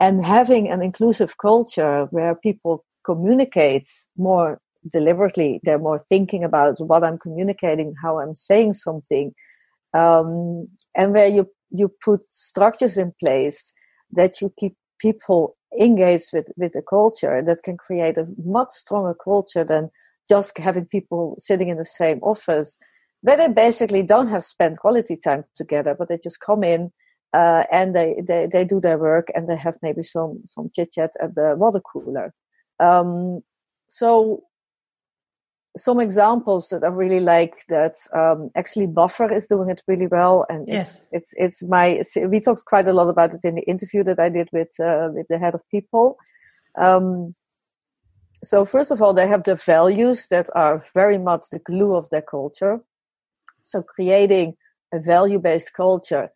and 0.01 0.25
having 0.25 0.69
an 0.69 0.81
inclusive 0.81 1.37
culture 1.37 2.05
where 2.11 2.35
people 2.35 2.83
communicate 3.05 3.87
more 4.17 4.59
deliberately. 4.91 5.61
They're 5.63 5.79
more 5.79 6.03
thinking 6.09 6.43
about 6.43 6.75
what 6.79 7.05
I'm 7.05 7.17
communicating, 7.17 7.93
how 8.03 8.19
I'm 8.19 8.35
saying 8.35 8.73
something, 8.73 9.33
um, 9.93 10.67
and 10.93 11.13
where 11.13 11.27
you 11.27 11.49
you 11.69 11.89
put 12.03 12.21
structures 12.29 12.97
in 12.97 13.13
place 13.17 13.73
that 14.11 14.41
you 14.41 14.53
keep 14.59 14.75
people 14.99 15.55
engaged 15.79 16.31
with 16.33 16.47
with 16.57 16.73
the 16.73 16.81
culture 16.81 17.41
that 17.45 17.63
can 17.63 17.77
create 17.77 18.17
a 18.17 18.27
much 18.43 18.71
stronger 18.71 19.15
culture 19.23 19.63
than 19.63 19.89
just 20.27 20.57
having 20.57 20.85
people 20.85 21.37
sitting 21.39 21.69
in 21.69 21.77
the 21.77 21.85
same 21.85 22.19
office 22.23 22.75
where 23.21 23.37
they 23.37 23.47
basically 23.47 24.01
don't 24.01 24.27
have 24.27 24.43
spent 24.43 24.79
quality 24.79 25.15
time 25.17 25.43
together, 25.55 25.95
but 25.97 26.09
they 26.09 26.17
just 26.17 26.39
come 26.39 26.63
in 26.63 26.91
uh, 27.33 27.63
and 27.71 27.95
they, 27.95 28.15
they, 28.25 28.47
they 28.51 28.63
do 28.63 28.79
their 28.79 28.97
work 28.97 29.27
and 29.35 29.47
they 29.47 29.57
have 29.57 29.75
maybe 29.81 30.03
some, 30.03 30.41
some 30.45 30.69
chit 30.73 30.93
chat 30.93 31.11
at 31.21 31.35
the 31.35 31.55
water 31.57 31.81
cooler. 31.81 32.33
Um, 32.79 33.41
so 33.87 34.43
some 35.77 35.99
examples 35.99 36.69
that 36.69 36.83
I 36.83 36.87
really 36.87 37.19
like 37.19 37.65
that 37.69 37.97
um, 38.13 38.49
actually 38.55 38.87
Buffer 38.87 39.31
is 39.31 39.47
doing 39.47 39.69
it 39.69 39.81
really 39.87 40.07
well, 40.07 40.45
and 40.49 40.67
yes, 40.67 40.97
it's, 41.11 41.33
it's, 41.37 41.61
it's 41.61 41.63
my 41.63 42.01
we 42.27 42.39
talked 42.39 42.65
quite 42.65 42.87
a 42.87 42.93
lot 42.93 43.09
about 43.09 43.33
it 43.33 43.41
in 43.43 43.55
the 43.55 43.61
interview 43.61 44.03
that 44.03 44.19
I 44.19 44.29
did 44.29 44.49
with 44.51 44.69
uh, 44.79 45.09
with 45.13 45.27
the 45.29 45.37
head 45.37 45.55
of 45.55 45.61
people. 45.69 46.17
Um, 46.77 47.33
so 48.43 48.65
first 48.65 48.91
of 48.91 49.01
all, 49.01 49.13
they 49.13 49.27
have 49.27 49.43
the 49.43 49.55
values 49.55 50.27
that 50.29 50.49
are 50.55 50.83
very 50.93 51.17
much 51.17 51.43
the 51.51 51.59
glue 51.59 51.95
of 51.95 52.09
their 52.09 52.21
culture. 52.21 52.81
So 53.71 53.81
creating 53.81 54.55
a 54.93 54.99
value-based 54.99 55.73
culture, 55.73 56.29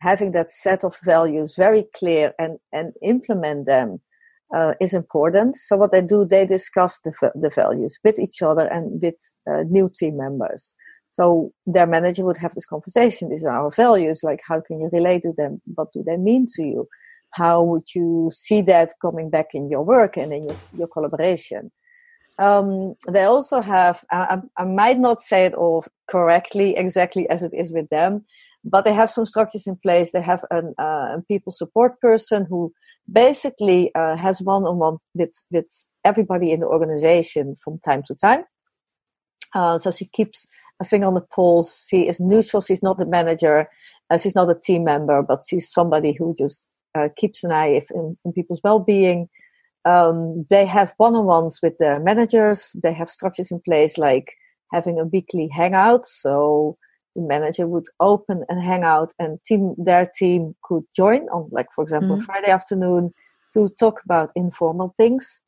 having 0.00 0.32
that 0.32 0.50
set 0.50 0.84
of 0.84 0.96
values 1.04 1.54
very 1.56 1.84
clear 1.94 2.32
and, 2.38 2.58
and 2.72 2.94
implement 3.02 3.66
them 3.66 4.00
uh, 4.54 4.72
is 4.80 4.94
important. 4.94 5.56
So 5.56 5.76
what 5.76 5.92
they 5.92 6.00
do, 6.00 6.24
they 6.24 6.46
discuss 6.46 7.00
the, 7.04 7.12
the 7.34 7.50
values 7.50 7.98
with 8.04 8.18
each 8.18 8.42
other 8.42 8.66
and 8.66 9.00
with 9.02 9.16
uh, 9.50 9.64
new 9.68 9.88
team 9.98 10.16
members. 10.16 10.74
So 11.10 11.52
their 11.66 11.86
manager 11.86 12.24
would 12.24 12.38
have 12.38 12.54
this 12.54 12.66
conversation. 12.66 13.28
These 13.28 13.44
are 13.44 13.50
our 13.50 13.70
values. 13.70 14.20
Like, 14.22 14.40
how 14.46 14.60
can 14.60 14.80
you 14.80 14.88
relate 14.92 15.22
to 15.22 15.32
them? 15.36 15.60
What 15.74 15.92
do 15.92 16.02
they 16.04 16.16
mean 16.16 16.46
to 16.54 16.62
you? 16.62 16.88
How 17.32 17.62
would 17.62 17.94
you 17.94 18.30
see 18.32 18.62
that 18.62 18.92
coming 19.02 19.28
back 19.28 19.48
in 19.52 19.68
your 19.68 19.82
work 19.82 20.16
and 20.16 20.32
in 20.32 20.44
your, 20.44 20.56
your 20.76 20.88
collaboration? 20.88 21.70
Um, 22.38 22.94
they 23.08 23.24
also 23.24 23.60
have, 23.60 24.04
I, 24.12 24.38
I, 24.56 24.64
might 24.64 25.00
not 25.00 25.20
say 25.20 25.44
it 25.44 25.54
all 25.54 25.84
correctly, 26.08 26.76
exactly 26.76 27.28
as 27.28 27.42
it 27.42 27.52
is 27.52 27.72
with 27.72 27.88
them, 27.88 28.24
but 28.64 28.84
they 28.84 28.92
have 28.92 29.10
some 29.10 29.26
structures 29.26 29.66
in 29.66 29.74
place. 29.76 30.12
They 30.12 30.22
have 30.22 30.44
an, 30.52 30.72
uh, 30.78 31.16
a 31.16 31.22
people 31.26 31.52
support 31.52 32.00
person 32.00 32.46
who 32.48 32.72
basically 33.10 33.92
uh, 33.96 34.16
has 34.16 34.40
one 34.40 34.64
on 34.64 34.78
one 34.78 34.98
with, 35.14 35.32
with 35.50 35.66
everybody 36.04 36.52
in 36.52 36.60
the 36.60 36.68
organization 36.68 37.56
from 37.64 37.80
time 37.84 38.04
to 38.06 38.14
time. 38.14 38.44
Uh, 39.54 39.78
so 39.80 39.90
she 39.90 40.04
keeps 40.04 40.46
a 40.80 40.84
finger 40.84 41.06
on 41.06 41.14
the 41.14 41.20
pulse. 41.20 41.86
She 41.90 42.06
is 42.08 42.20
neutral. 42.20 42.62
She's 42.62 42.84
not 42.84 43.00
a 43.00 43.06
manager. 43.06 43.68
Uh, 44.10 44.18
she's 44.18 44.36
not 44.36 44.50
a 44.50 44.54
team 44.54 44.84
member, 44.84 45.22
but 45.22 45.42
she's 45.48 45.70
somebody 45.70 46.12
who 46.12 46.36
just 46.38 46.68
uh, 46.94 47.08
keeps 47.16 47.42
an 47.42 47.50
eye 47.50 47.84
in, 47.94 48.16
in 48.24 48.32
people's 48.32 48.60
well-being 48.62 49.28
um, 49.88 50.44
they 50.50 50.66
have 50.66 50.92
one-on-ones 50.98 51.60
with 51.62 51.78
their 51.78 51.98
managers. 51.98 52.76
They 52.82 52.92
have 52.92 53.10
structures 53.10 53.50
in 53.50 53.60
place 53.60 53.96
like 53.96 54.34
having 54.72 54.98
a 54.98 55.04
weekly 55.04 55.48
hangout. 55.48 56.04
So 56.04 56.76
the 57.16 57.22
manager 57.22 57.66
would 57.66 57.86
open 57.98 58.44
and 58.48 58.62
hang 58.62 58.84
out 58.84 59.12
and 59.18 59.38
team 59.46 59.74
their 59.78 60.06
team 60.18 60.54
could 60.62 60.84
join 60.94 61.22
on 61.30 61.48
like 61.50 61.68
for 61.74 61.82
example 61.82 62.16
mm-hmm. 62.16 62.24
Friday 62.24 62.50
afternoon 62.50 63.12
to 63.54 63.68
talk 63.80 64.00
about 64.04 64.30
informal 64.36 64.94
things. 64.96 65.40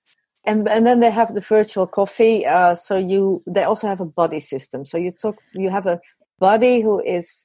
And 0.46 0.66
and 0.68 0.86
then 0.86 1.00
they 1.00 1.10
have 1.10 1.34
the 1.34 1.42
virtual 1.42 1.86
coffee. 1.86 2.46
Uh, 2.46 2.74
so 2.74 2.96
you 2.96 3.42
they 3.46 3.64
also 3.64 3.88
have 3.88 4.00
a 4.00 4.06
buddy 4.06 4.40
system. 4.40 4.86
So 4.86 4.96
you 4.96 5.12
talk 5.12 5.36
you 5.52 5.68
have 5.68 5.86
a 5.86 6.00
buddy 6.38 6.80
who 6.80 7.02
is 7.02 7.44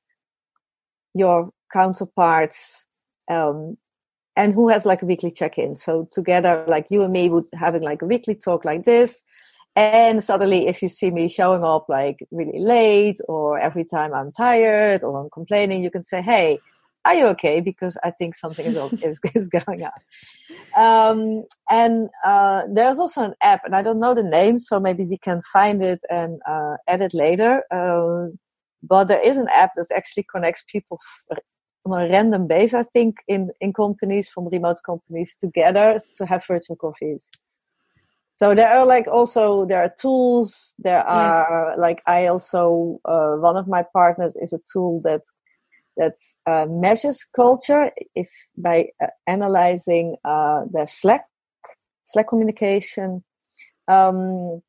your 1.14 1.50
counterparts 1.74 2.86
um, 3.30 3.78
and 4.36 4.54
who 4.54 4.70
has 4.70 4.86
like 4.86 5.02
a 5.02 5.06
weekly 5.06 5.32
check-in. 5.32 5.76
So 5.78 6.08
together 6.12 6.66
like 6.68 6.88
you 6.90 7.04
and 7.04 7.14
me 7.14 7.30
would 7.30 7.46
having 7.54 7.84
like 7.84 8.02
a 8.02 8.06
weekly 8.06 8.36
talk 8.36 8.66
like 8.66 8.86
this 8.86 9.24
and 9.76 10.24
suddenly 10.24 10.68
if 10.68 10.82
you 10.82 10.90
see 10.90 11.12
me 11.12 11.28
showing 11.28 11.64
up 11.64 11.88
like 11.90 12.26
really 12.32 12.60
late 12.60 13.18
or 13.28 13.60
every 13.60 13.84
time 13.84 14.14
i'm 14.14 14.32
tired 14.32 15.04
or 15.04 15.22
i'm 15.22 15.30
complaining 15.30 15.84
you 15.84 15.92
can 15.92 16.04
say 16.04 16.22
hey 16.22 16.60
are 17.04 17.14
you 17.14 17.28
okay? 17.28 17.60
Because 17.60 17.98
i 18.04 18.10
think 18.10 18.36
something 18.36 18.66
is, 18.66 18.94
is, 19.04 19.20
is 19.36 19.48
going 19.48 19.84
on. 19.84 19.92
Um, 20.76 21.44
and 21.70 22.10
uh, 22.26 22.64
there's 22.68 22.98
also 22.98 23.24
an 23.26 23.34
app 23.42 23.64
and 23.64 23.76
i 23.76 23.82
don't 23.82 24.00
know 24.00 24.16
the 24.16 24.24
name 24.24 24.60
so 24.60 24.80
maybe 24.80 25.04
we 25.04 25.18
can 25.18 25.42
find 25.54 25.82
it 25.82 26.00
and 26.10 26.40
uh, 26.50 26.78
add 26.88 27.02
it 27.02 27.14
later 27.14 27.64
uh, 27.72 28.34
but 28.82 29.06
there 29.06 29.22
is 29.22 29.38
an 29.38 29.48
app 29.54 29.72
that 29.76 29.88
actually 29.96 30.26
connects 30.32 30.64
people 30.72 31.00
on 31.86 32.02
a 32.02 32.10
random 32.10 32.48
base, 32.48 32.74
I 32.74 32.84
think, 32.84 33.18
in, 33.28 33.52
in 33.62 33.74
companies 33.74 34.30
from 34.30 34.48
remote 34.50 34.82
companies 34.86 35.36
together 35.36 36.02
to 36.18 36.26
have 36.26 36.46
virtual 36.46 36.76
coffees. 36.76 37.30
So 38.34 38.54
there 38.54 38.70
are 38.70 38.86
like 38.86 39.08
also 39.08 39.66
there 39.66 39.82
are 39.82 39.94
tools. 39.98 40.74
There 40.78 41.02
are 41.08 41.70
yes. 41.70 41.80
like 41.80 42.02
I 42.06 42.26
also 42.28 43.00
uh, 43.06 43.36
one 43.36 43.56
of 43.56 43.66
my 43.68 43.86
partners 43.94 44.36
is 44.36 44.52
a 44.52 44.60
tool 44.72 45.00
that 45.06 45.22
that 45.96 46.16
uh, 46.46 46.66
measures 46.68 47.24
culture 47.24 47.90
if 48.14 48.28
by 48.58 48.90
uh, 49.02 49.08
analyzing 49.26 50.18
uh, 50.26 50.66
the 50.70 50.86
Slack 50.86 51.22
Slack 52.04 52.28
communication. 52.28 53.24
Um, 53.88 54.62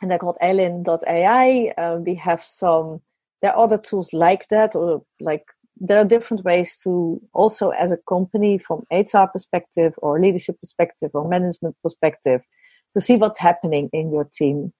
and 0.00 0.10
they're 0.10 0.18
called 0.18 0.38
Elin.ai. 0.40 1.72
Uh, 1.76 1.96
we 1.96 2.14
have 2.14 2.44
some, 2.44 3.00
there 3.42 3.52
are 3.52 3.64
other 3.64 3.78
tools 3.78 4.12
like 4.12 4.46
that, 4.48 4.74
or 4.74 5.00
like 5.20 5.44
there 5.80 5.98
are 5.98 6.04
different 6.04 6.44
ways 6.44 6.78
to 6.82 7.20
also 7.32 7.70
as 7.70 7.92
a 7.92 7.98
company 8.08 8.58
from 8.58 8.82
HR 8.90 9.26
perspective 9.32 9.94
or 9.98 10.20
leadership 10.20 10.58
perspective 10.60 11.10
or 11.14 11.28
management 11.28 11.76
perspective 11.82 12.40
to 12.94 13.00
see 13.00 13.16
what's 13.16 13.38
happening 13.38 13.88
in 13.92 14.12
your 14.12 14.24
team 14.24 14.72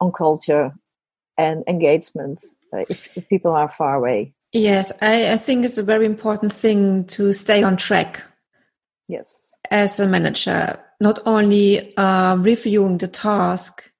on 0.00 0.12
culture 0.12 0.72
and 1.38 1.64
engagement 1.68 2.40
uh, 2.74 2.84
if, 2.88 3.08
if, 3.16 3.28
people 3.28 3.52
are 3.52 3.68
far 3.68 3.94
away. 3.94 4.34
Yes, 4.52 4.92
I, 5.00 5.32
I 5.32 5.36
think 5.36 5.64
it's 5.64 5.78
a 5.78 5.82
very 5.82 6.06
important 6.06 6.52
thing 6.52 7.06
to 7.06 7.32
stay 7.32 7.62
on 7.62 7.76
track. 7.76 8.22
Yes. 9.08 9.54
As 9.70 9.98
a 9.98 10.06
manager, 10.06 10.78
not 11.00 11.20
only 11.24 11.96
uh, 11.96 12.36
reviewing 12.36 12.98
the 12.98 13.08
task, 13.08 13.90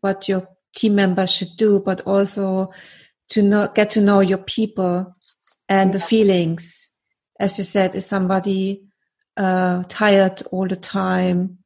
what 0.00 0.28
your 0.28 0.48
team 0.74 0.94
members 0.94 1.30
should 1.30 1.56
do, 1.56 1.80
but 1.80 2.00
also 2.02 2.70
to 3.30 3.42
know, 3.42 3.68
get 3.74 3.90
to 3.90 4.00
know 4.00 4.20
your 4.20 4.38
people 4.38 5.12
and 5.72 5.92
the 5.92 6.00
feelings. 6.00 6.90
As 7.40 7.56
you 7.56 7.64
said, 7.64 7.94
is 7.94 8.04
somebody 8.04 8.82
uh, 9.36 9.82
tired 9.88 10.42
all 10.52 10.68
the 10.68 10.76
time? 10.76 11.58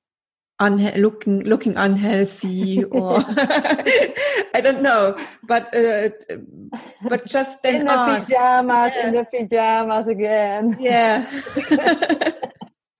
Unha- 0.60 0.96
looking 0.96 1.40
looking 1.44 1.76
unhealthy 1.76 2.82
or 2.84 3.18
I 4.54 4.60
don't 4.62 4.80
know, 4.80 5.18
but 5.42 5.64
uh, 5.76 6.08
but 7.02 7.26
just 7.26 7.62
then 7.62 7.80
in 7.80 7.86
the 7.86 7.92
ask. 7.92 8.28
pajamas, 8.28 8.92
yeah. 8.96 9.06
in 9.06 9.14
the 9.16 9.24
pajamas 9.24 10.08
again. 10.08 10.76
Yeah. 10.80 11.28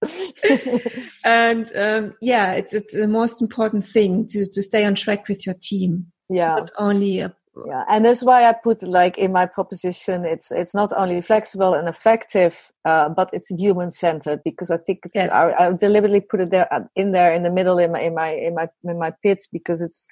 and 1.24 1.72
um, 1.74 2.14
yeah, 2.20 2.52
it's 2.52 2.74
it's 2.74 2.92
the 2.92 3.08
most 3.08 3.40
important 3.40 3.86
thing 3.86 4.26
to 4.26 4.44
to 4.44 4.60
stay 4.60 4.84
on 4.84 4.94
track 4.94 5.26
with 5.26 5.46
your 5.46 5.56
team. 5.58 6.12
Yeah. 6.28 6.56
Not 6.56 6.70
only 6.76 7.20
a, 7.20 7.34
yeah, 7.64 7.84
and 7.88 8.04
that's 8.04 8.22
why 8.22 8.44
I 8.44 8.52
put 8.52 8.82
like 8.82 9.16
in 9.16 9.32
my 9.32 9.46
proposition, 9.46 10.24
it's 10.24 10.50
it's 10.50 10.74
not 10.74 10.92
only 10.94 11.22
flexible 11.22 11.72
and 11.74 11.88
effective, 11.88 12.70
uh, 12.84 13.08
but 13.08 13.30
it's 13.32 13.48
human 13.48 13.90
centered 13.90 14.42
because 14.44 14.70
I 14.70 14.76
think 14.76 15.00
yes. 15.14 15.30
I, 15.30 15.52
I, 15.52 15.72
deliberately 15.72 16.20
put 16.20 16.40
it 16.40 16.50
there 16.50 16.72
uh, 16.72 16.84
in 16.94 17.12
there 17.12 17.32
in 17.32 17.44
the 17.44 17.50
middle 17.50 17.78
in 17.78 17.92
my 17.92 18.00
in 18.00 18.14
my 18.14 18.30
in 18.30 18.54
my 18.54 18.68
in 18.84 18.98
my 18.98 19.12
pitch 19.22 19.44
because 19.52 19.80
it's 19.80 20.06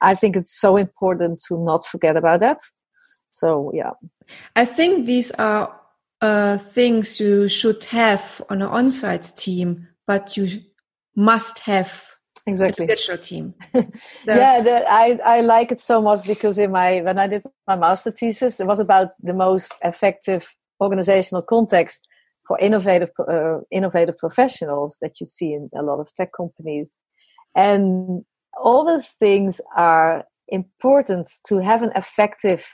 I 0.00 0.14
think 0.14 0.34
it's 0.34 0.58
so 0.58 0.76
important 0.76 1.42
to 1.48 1.62
not 1.62 1.86
forget 1.86 2.16
about 2.16 2.40
that. 2.40 2.58
So 3.32 3.70
yeah, 3.72 3.92
I 4.56 4.64
think 4.64 5.06
these 5.06 5.30
are 5.32 5.78
uh, 6.20 6.58
things 6.58 7.20
you 7.20 7.48
should 7.48 7.84
have 7.84 8.42
on 8.50 8.62
an 8.62 8.68
on-site 8.68 9.32
team, 9.36 9.86
but 10.06 10.36
you 10.36 10.48
must 11.14 11.60
have 11.60 12.04
exactly 12.46 12.86
digital 12.86 13.18
team. 13.18 13.54
yeah, 14.26 14.60
the, 14.60 14.84
I 14.90 15.18
I 15.24 15.40
like 15.40 15.72
it 15.72 15.80
so 15.80 16.00
much 16.00 16.26
because 16.26 16.58
in 16.58 16.72
my 16.72 17.00
when 17.02 17.18
I 17.18 17.26
did 17.26 17.42
my 17.66 17.76
master 17.76 18.10
thesis, 18.10 18.60
it 18.60 18.66
was 18.66 18.80
about 18.80 19.10
the 19.22 19.34
most 19.34 19.72
effective 19.84 20.48
organizational 20.80 21.42
context 21.42 22.06
for 22.46 22.58
innovative 22.58 23.10
uh, 23.28 23.58
innovative 23.70 24.18
professionals 24.18 24.98
that 25.00 25.20
you 25.20 25.26
see 25.26 25.52
in 25.52 25.70
a 25.76 25.82
lot 25.82 26.00
of 26.00 26.08
tech 26.14 26.30
companies, 26.36 26.94
and 27.54 28.24
all 28.62 28.84
those 28.84 29.08
things 29.20 29.60
are 29.76 30.24
important 30.48 31.30
to 31.46 31.58
have 31.58 31.82
an 31.82 31.92
effective 31.94 32.66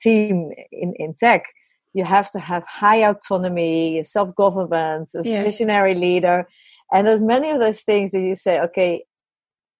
team 0.00 0.50
in 0.72 0.94
in 0.96 1.14
tech. 1.18 1.44
You 1.92 2.04
have 2.04 2.30
to 2.32 2.38
have 2.38 2.62
high 2.68 3.02
autonomy, 3.08 4.04
self 4.04 4.34
government, 4.36 5.10
a 5.16 5.22
Yes. 5.24 5.44
visionary 5.44 5.94
leader. 5.94 6.46
And 6.92 7.06
there's 7.06 7.20
many 7.20 7.50
of 7.50 7.60
those 7.60 7.80
things 7.80 8.10
that 8.12 8.20
you 8.20 8.34
say, 8.34 8.60
okay, 8.60 9.04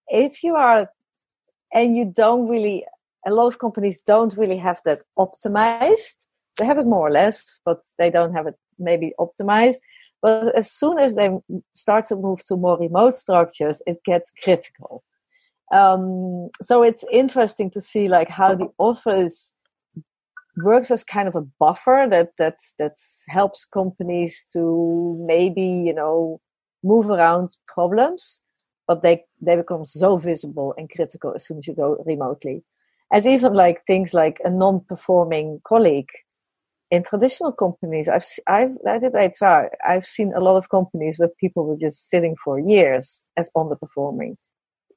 if 0.09 0.43
you 0.43 0.55
are, 0.55 0.87
and 1.73 1.97
you 1.97 2.13
don't 2.15 2.49
really, 2.49 2.85
a 3.27 3.33
lot 3.33 3.49
of 3.49 3.59
companies 3.59 4.01
don't 4.01 4.37
really 4.37 4.59
have 4.59 4.81
that 4.85 5.01
optimized. 5.19 6.27
They 6.59 6.65
have 6.65 6.79
it 6.79 6.87
more 6.87 7.09
or 7.09 7.11
less, 7.11 7.61
but 7.65 7.79
they 7.99 8.11
don't 8.11 8.35
have 8.35 8.47
it 8.47 8.55
maybe 8.79 9.13
optimized. 9.19 9.77
But 10.23 10.55
as 10.55 10.71
soon 10.71 10.99
as 10.99 11.15
they 11.15 11.31
start 11.75 12.05
to 12.07 12.17
move 12.17 12.45
to 12.45 12.57
more 12.57 12.79
remote 12.79 13.15
structures, 13.15 13.83
it 13.87 14.03
gets 14.05 14.31
critical. 14.43 15.03
Um, 15.73 16.51
so 16.63 16.83
it's 16.83 17.05
interesting 17.11 17.71
to 17.71 17.81
see 17.81 18.09
like 18.09 18.29
how 18.29 18.55
the 18.55 18.69
office 18.79 19.55
works 20.57 20.91
as 20.91 21.05
kind 21.05 21.29
of 21.29 21.37
a 21.37 21.47
buffer 21.61 22.07
that 22.11 22.33
that 22.39 22.57
that 22.79 22.97
helps 23.29 23.65
companies 23.65 24.47
to 24.53 25.17
maybe 25.27 25.63
you 25.63 25.95
know 25.95 26.41
move 26.83 27.11
around 27.11 27.57
problems, 27.67 28.41
but 28.87 29.03
they 29.03 29.25
they 29.41 29.57
become 29.57 29.87
so 29.87 30.17
visible 30.17 30.75
and 30.77 30.91
critical 30.91 31.33
as 31.35 31.47
soon 31.47 31.59
as 31.59 31.67
you 31.67 31.75
go 31.75 32.03
remotely. 32.07 32.63
As 33.13 33.27
even 33.27 33.55
like 33.55 33.85
things 33.87 34.15
like 34.15 34.41
a 34.45 34.51
non-performing 34.51 35.61
colleague 35.67 36.11
in 36.91 37.03
traditional 37.03 37.53
companies, 37.53 38.09
I've 38.09 38.27
I've 38.47 38.77
I 38.87 38.99
did 38.99 39.15
HR. 39.15 39.71
I've 39.87 40.07
seen 40.07 40.33
a 40.35 40.41
lot 40.41 40.57
of 40.57 40.69
companies 40.69 41.19
where 41.19 41.29
people 41.41 41.67
were 41.67 41.77
just 41.77 42.09
sitting 42.09 42.37
for 42.45 42.59
years 42.59 43.25
as 43.37 43.51
underperforming. 43.57 44.37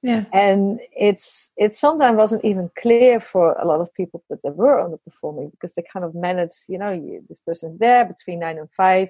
Yeah. 0.03 0.25
And 0.33 0.81
it's 0.91 1.51
it 1.55 1.75
sometimes 1.75 2.17
wasn't 2.17 2.43
even 2.43 2.69
clear 2.77 3.21
for 3.21 3.53
a 3.53 3.65
lot 3.65 3.79
of 3.79 3.93
people 3.93 4.21
that 4.29 4.43
they 4.43 4.49
were 4.49 4.77
underperforming 4.77 5.51
because 5.51 5.75
they 5.75 5.83
kind 5.91 6.03
of 6.03 6.13
manage, 6.13 6.51
you 6.67 6.77
know, 6.77 6.91
you, 6.91 7.23
this 7.29 7.39
person's 7.39 7.77
there 7.77 8.03
between 8.05 8.39
nine 8.39 8.57
and 8.57 8.69
five. 8.75 9.09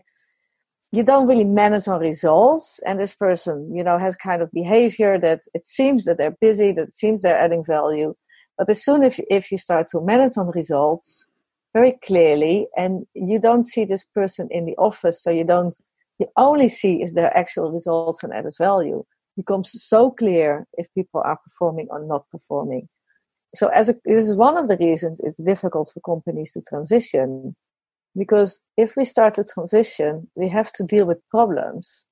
You 0.93 1.01
don't 1.01 1.25
really 1.25 1.43
manage 1.43 1.87
on 1.87 1.99
results, 1.99 2.79
and 2.85 2.99
this 2.99 3.15
person, 3.15 3.75
you 3.75 3.83
know, 3.83 3.97
has 3.97 4.15
kind 4.15 4.43
of 4.43 4.51
behavior 4.51 5.17
that 5.17 5.41
it 5.55 5.65
seems 5.65 6.05
that 6.05 6.19
they're 6.19 6.37
busy, 6.39 6.71
that 6.71 6.89
it 6.89 6.93
seems 6.93 7.23
they're 7.23 7.35
adding 7.35 7.65
value. 7.65 8.13
But 8.59 8.69
as 8.69 8.83
soon 8.85 9.01
as 9.03 9.19
if 9.27 9.51
you 9.51 9.57
start 9.57 9.87
to 9.87 10.01
manage 10.01 10.37
on 10.37 10.51
results 10.51 11.25
very 11.73 11.93
clearly, 12.05 12.67
and 12.77 13.07
you 13.15 13.39
don't 13.39 13.65
see 13.65 13.85
this 13.85 14.05
person 14.13 14.47
in 14.51 14.65
the 14.65 14.75
office, 14.77 15.23
so 15.23 15.31
you 15.31 15.43
don't, 15.43 15.75
you 16.19 16.27
only 16.37 16.69
see 16.69 17.01
is 17.01 17.15
their 17.15 17.35
actual 17.35 17.71
results 17.71 18.23
and 18.23 18.31
added 18.31 18.53
value 18.59 19.03
becomes 19.35 19.71
so 19.83 20.11
clear 20.11 20.67
if 20.73 20.93
people 20.93 21.23
are 21.25 21.39
performing 21.43 21.87
or 21.89 22.05
not 22.05 22.29
performing. 22.29 22.87
So, 23.55 23.69
as 23.69 23.89
a, 23.89 23.95
this 24.05 24.27
is 24.27 24.35
one 24.35 24.57
of 24.57 24.67
the 24.67 24.77
reasons 24.77 25.19
it's 25.23 25.41
difficult 25.41 25.91
for 25.91 26.01
companies 26.01 26.53
to 26.53 26.61
transition, 26.61 27.55
because 28.17 28.61
if 28.77 28.95
we 28.95 29.05
start 29.05 29.35
to 29.35 29.43
transition, 29.43 30.29
we 30.35 30.49
have 30.49 30.71
to 30.73 30.83
deal 30.83 31.05
with 31.05 31.19
problems. 31.29 32.05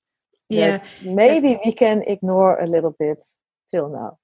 Yeah. 0.50 0.84
maybe 1.02 1.58
we 1.66 1.72
can 1.72 2.04
ignore 2.04 2.60
a 2.60 2.68
little 2.68 2.94
bit 3.00 3.20
till 3.70 3.90
now. 3.90 4.18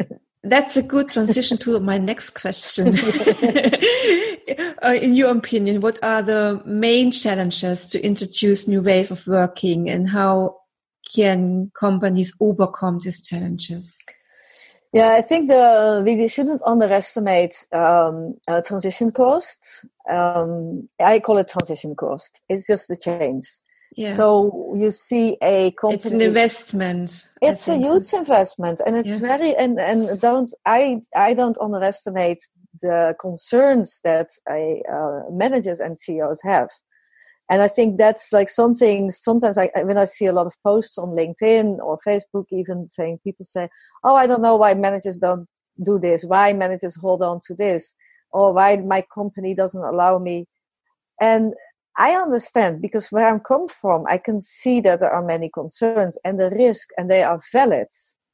That's 0.42 0.76
a 0.76 0.82
good 0.82 1.08
transition 1.08 1.56
to 1.58 1.80
my 1.80 1.96
next 1.96 2.30
question. 2.30 2.98
uh, 4.82 4.94
in 5.00 5.14
your 5.14 5.34
opinion, 5.34 5.80
what 5.80 6.02
are 6.02 6.22
the 6.22 6.60
main 6.66 7.10
challenges 7.12 7.88
to 7.90 8.04
introduce 8.04 8.68
new 8.68 8.82
ways 8.82 9.10
of 9.10 9.26
working 9.26 9.88
and 9.88 10.10
how 10.10 10.56
can 11.14 11.70
companies 11.78 12.34
overcome 12.40 12.98
these 12.98 13.26
challenges? 13.26 14.04
Yeah, 14.94 15.12
I 15.12 15.22
think 15.22 15.48
the 15.48 16.02
we 16.06 16.28
shouldn't 16.28 16.62
underestimate 16.64 17.54
um, 17.72 18.36
uh, 18.46 18.60
transition 18.60 19.10
cost. 19.10 19.84
Um, 20.08 20.88
I 21.00 21.18
call 21.18 21.38
it 21.38 21.48
transition 21.48 21.96
cost. 21.96 22.40
It's 22.48 22.68
just 22.68 22.88
a 22.92 22.96
change. 22.96 23.44
Yeah. 23.96 24.14
So 24.14 24.74
you 24.78 24.92
see 24.92 25.36
a 25.42 25.72
company. 25.72 25.96
it's 25.96 26.10
an 26.12 26.20
investment. 26.20 27.26
It's 27.42 27.62
a 27.62 27.74
so. 27.74 27.78
huge 27.78 28.12
investment, 28.12 28.80
and 28.86 28.96
it's 28.96 29.08
Yes. 29.08 29.20
very 29.20 29.56
and 29.56 29.80
and 29.80 30.20
don't 30.20 30.54
I 30.64 31.00
I 31.16 31.34
don't 31.34 31.58
underestimate 31.60 32.38
the 32.80 33.16
concerns 33.20 34.00
that 34.04 34.30
a, 34.48 34.82
uh, 34.88 35.30
managers 35.30 35.80
and 35.80 35.98
CEOs 35.98 36.40
have. 36.42 36.68
And 37.50 37.60
I 37.60 37.68
think 37.68 37.98
that's 37.98 38.32
like 38.32 38.48
something. 38.48 39.10
Sometimes 39.10 39.58
I 39.58 39.70
when 39.82 39.98
I 39.98 40.06
see 40.06 40.26
a 40.26 40.32
lot 40.32 40.46
of 40.46 40.54
posts 40.62 40.96
on 40.96 41.10
LinkedIn 41.10 41.78
or 41.78 41.98
Facebook, 42.06 42.46
even 42.50 42.88
saying 42.88 43.20
people 43.22 43.44
say, 43.44 43.68
"Oh, 44.02 44.14
I 44.14 44.26
don't 44.26 44.42
know 44.42 44.56
why 44.56 44.74
managers 44.74 45.18
don't 45.18 45.46
do 45.82 45.98
this. 45.98 46.24
Why 46.24 46.52
managers 46.52 46.96
hold 46.96 47.22
on 47.22 47.40
to 47.46 47.54
this, 47.54 47.94
or 48.32 48.52
why 48.54 48.76
my 48.76 49.04
company 49.14 49.54
doesn't 49.54 49.82
allow 49.82 50.18
me." 50.18 50.46
And 51.20 51.54
I 51.98 52.12
understand 52.16 52.80
because 52.80 53.12
where 53.12 53.28
I'm 53.28 53.40
come 53.40 53.68
from, 53.68 54.06
I 54.08 54.18
can 54.18 54.40
see 54.40 54.80
that 54.80 55.00
there 55.00 55.12
are 55.12 55.22
many 55.24 55.50
concerns 55.50 56.18
and 56.24 56.40
the 56.40 56.50
risk, 56.50 56.88
and 56.96 57.10
they 57.10 57.22
are 57.22 57.42
valid. 57.52 57.88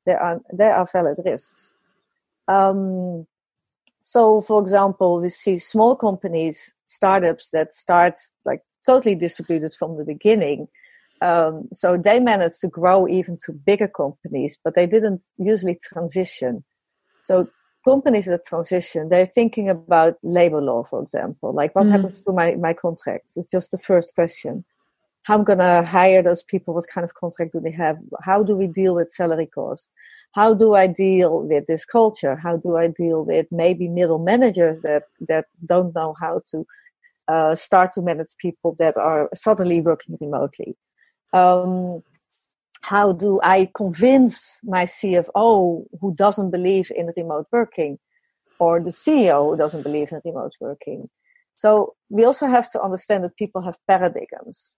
There 0.07 0.23
are 0.23 0.40
there 0.53 0.75
are 0.77 0.87
valid 0.92 1.18
risks. 1.25 1.75
Um, 2.49 3.27
so, 4.01 4.40
for 4.40 4.61
example, 4.61 5.20
we 5.20 5.29
see 5.29 5.59
small 5.59 5.94
companies, 5.96 6.75
startups 6.87 7.51
that 7.51 7.75
start 7.75 8.14
like 8.44 8.62
totally 8.87 9.14
distributed 9.14 9.73
from 9.79 9.97
the 9.97 10.05
beginning. 10.05 10.69
Um, 11.23 11.69
so 11.73 11.97
they 11.97 12.19
managed 12.19 12.61
to 12.62 12.69
grow 12.69 13.07
even 13.07 13.37
to 13.45 13.53
bigger 13.53 13.88
companies, 13.88 14.59
but 14.62 14.75
they 14.75 14.87
didn't 14.87 15.23
usually 15.37 15.79
transition. 15.93 16.64
So 17.19 17.49
companies 17.85 18.27
that 18.27 18.47
transition, 18.47 19.09
they're 19.09 19.27
thinking 19.27 19.69
about 19.69 20.16
labor 20.23 20.61
law, 20.61 20.85
for 20.85 21.03
example. 21.03 21.53
Like, 21.53 21.75
what 21.75 21.87
mm. 21.87 21.93
happens 21.93 22.21
to 22.23 22.33
my, 22.33 22.55
my 22.55 22.73
contracts? 22.73 23.37
It's 23.37 23.51
just 23.51 23.71
the 23.71 23.79
first 23.79 24.14
question. 24.14 24.64
How 25.25 25.35
I'm 25.35 25.45
going 25.45 25.59
to 25.59 25.83
hire 25.83 26.23
those 26.23 26.43
people? 26.43 26.73
What 26.73 26.88
kind 26.88 27.05
of 27.05 27.14
contract 27.14 27.53
do 27.53 27.61
they 27.61 27.71
have? 27.73 27.99
How 28.23 28.43
do 28.43 28.57
we 28.57 28.66
deal 28.66 28.95
with 28.95 29.11
salary 29.11 29.47
cost? 29.47 29.90
How 30.33 30.55
do 30.55 30.75
I 30.75 30.87
deal 30.87 31.43
with 31.43 31.66
this 31.66 31.85
culture? 31.85 32.37
How 32.37 32.57
do 32.57 32.77
I 32.77 32.87
deal 32.87 33.25
with 33.25 33.47
maybe 33.51 33.88
middle 33.88 34.19
managers 34.19 34.81
that, 34.83 35.05
that 35.29 35.47
don't 35.66 35.95
know 35.95 36.14
how 36.19 36.43
to 36.53 36.66
uh, 37.31 37.55
start 37.55 37.93
to 37.93 38.03
manage 38.03 38.37
people 38.38 38.75
that 38.79 38.97
are 38.97 39.29
suddenly 39.35 39.81
working 39.81 40.16
remotely? 40.21 40.77
Um, 41.33 42.03
how 42.81 43.12
do 43.12 43.40
I 43.43 43.71
convince 43.75 44.59
my 44.64 44.85
CFO 44.85 45.85
who 46.01 46.14
doesn't 46.14 46.51
believe 46.51 46.90
in 46.95 47.12
remote 47.16 47.47
working 47.53 47.99
or 48.59 48.81
the 48.81 48.90
CEO 48.90 49.51
who 49.51 49.57
doesn't 49.57 49.83
believe 49.83 50.09
in 50.11 50.21
remote 50.25 50.53
working? 50.61 51.09
So 51.55 51.95
we 52.09 52.25
also 52.25 52.49
have 52.49 52.71
to 52.73 52.83
understand 52.83 53.23
that 53.25 53.37
people 53.37 53.62
have 53.62 53.77
paradigms. 53.87 54.77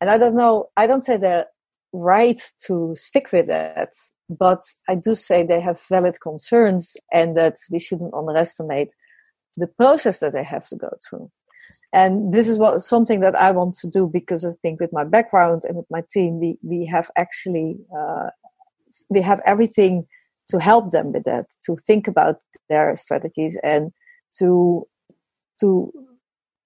And 0.00 0.10
I 0.10 0.18
don't 0.18 0.34
know, 0.34 0.70
I 0.76 0.86
don't 0.86 1.02
say 1.02 1.16
they're 1.16 1.46
right 1.92 2.40
to 2.66 2.94
stick 2.96 3.30
with 3.32 3.46
that, 3.46 3.90
but 4.28 4.62
I 4.88 4.94
do 4.94 5.14
say 5.14 5.44
they 5.44 5.60
have 5.60 5.78
valid 5.88 6.20
concerns 6.20 6.96
and 7.12 7.36
that 7.36 7.56
we 7.70 7.78
shouldn't 7.78 8.14
underestimate 8.14 8.94
the 9.56 9.66
process 9.66 10.20
that 10.20 10.32
they 10.32 10.42
have 10.42 10.66
to 10.68 10.76
go 10.76 10.90
through 11.06 11.30
and 11.92 12.32
this 12.32 12.48
is 12.48 12.56
what 12.56 12.82
something 12.82 13.20
that 13.20 13.34
I 13.34 13.50
want 13.50 13.74
to 13.76 13.90
do 13.90 14.06
because 14.06 14.44
I 14.44 14.52
think 14.62 14.80
with 14.80 14.92
my 14.92 15.04
background 15.04 15.62
and 15.64 15.76
with 15.76 15.90
my 15.90 16.02
team, 16.10 16.40
we 16.40 16.58
we 16.62 16.86
have 16.86 17.10
actually 17.16 17.78
uh, 17.96 18.30
we 19.10 19.20
have 19.20 19.40
everything 19.44 20.06
to 20.48 20.58
help 20.58 20.90
them 20.90 21.12
with 21.12 21.24
that, 21.24 21.46
to 21.66 21.76
think 21.86 22.08
about 22.08 22.40
their 22.68 22.96
strategies 22.96 23.58
and 23.62 23.92
to 24.38 24.86
to 25.60 25.92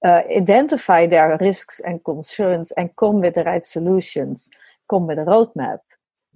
uh, 0.04 0.22
identify 0.30 1.06
their 1.06 1.36
risks 1.40 1.80
and 1.80 2.04
concerns 2.04 2.70
and 2.72 2.96
come 2.96 3.20
with 3.20 3.34
the 3.34 3.44
right 3.44 3.64
solutions, 3.64 4.48
come 4.88 5.06
with 5.06 5.18
a 5.18 5.24
roadmap. 5.24 5.78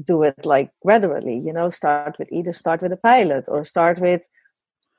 Do 0.02 0.22
it 0.22 0.46
like 0.46 0.70
gradually, 0.82 1.38
you 1.38 1.52
know, 1.52 1.68
start 1.68 2.18
with 2.18 2.32
either 2.32 2.54
start 2.54 2.82
with 2.82 2.92
a 2.92 2.96
pilot 2.96 3.44
or 3.48 3.64
start 3.64 4.00
with 4.00 4.26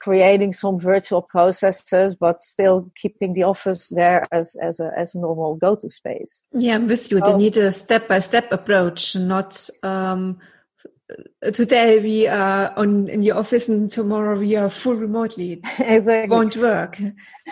creating 0.01 0.51
some 0.53 0.79
virtual 0.79 1.21
processes, 1.21 2.15
but 2.19 2.43
still 2.43 2.91
keeping 2.95 3.33
the 3.33 3.43
office 3.43 3.89
there 3.89 4.25
as, 4.31 4.55
as, 4.61 4.79
a, 4.79 4.91
as 4.97 5.13
a 5.13 5.19
normal 5.19 5.55
go-to 5.55 5.89
space. 5.89 6.43
Yeah, 6.53 6.75
I'm 6.75 6.87
with 6.87 7.11
you. 7.11 7.21
They 7.21 7.37
need 7.37 7.57
a 7.57 7.71
step-by-step 7.71 8.51
approach, 8.51 9.15
not 9.15 9.69
um, 9.83 10.39
today 11.53 11.99
we 11.99 12.27
are 12.27 12.73
on 12.77 13.09
in 13.09 13.21
the 13.21 13.31
office 13.31 13.67
and 13.67 13.91
tomorrow 13.91 14.39
we 14.39 14.55
are 14.55 14.69
full 14.69 14.95
remotely. 14.95 15.61
exactly. 15.79 16.35
Won't 16.35 16.57
work. 16.57 16.99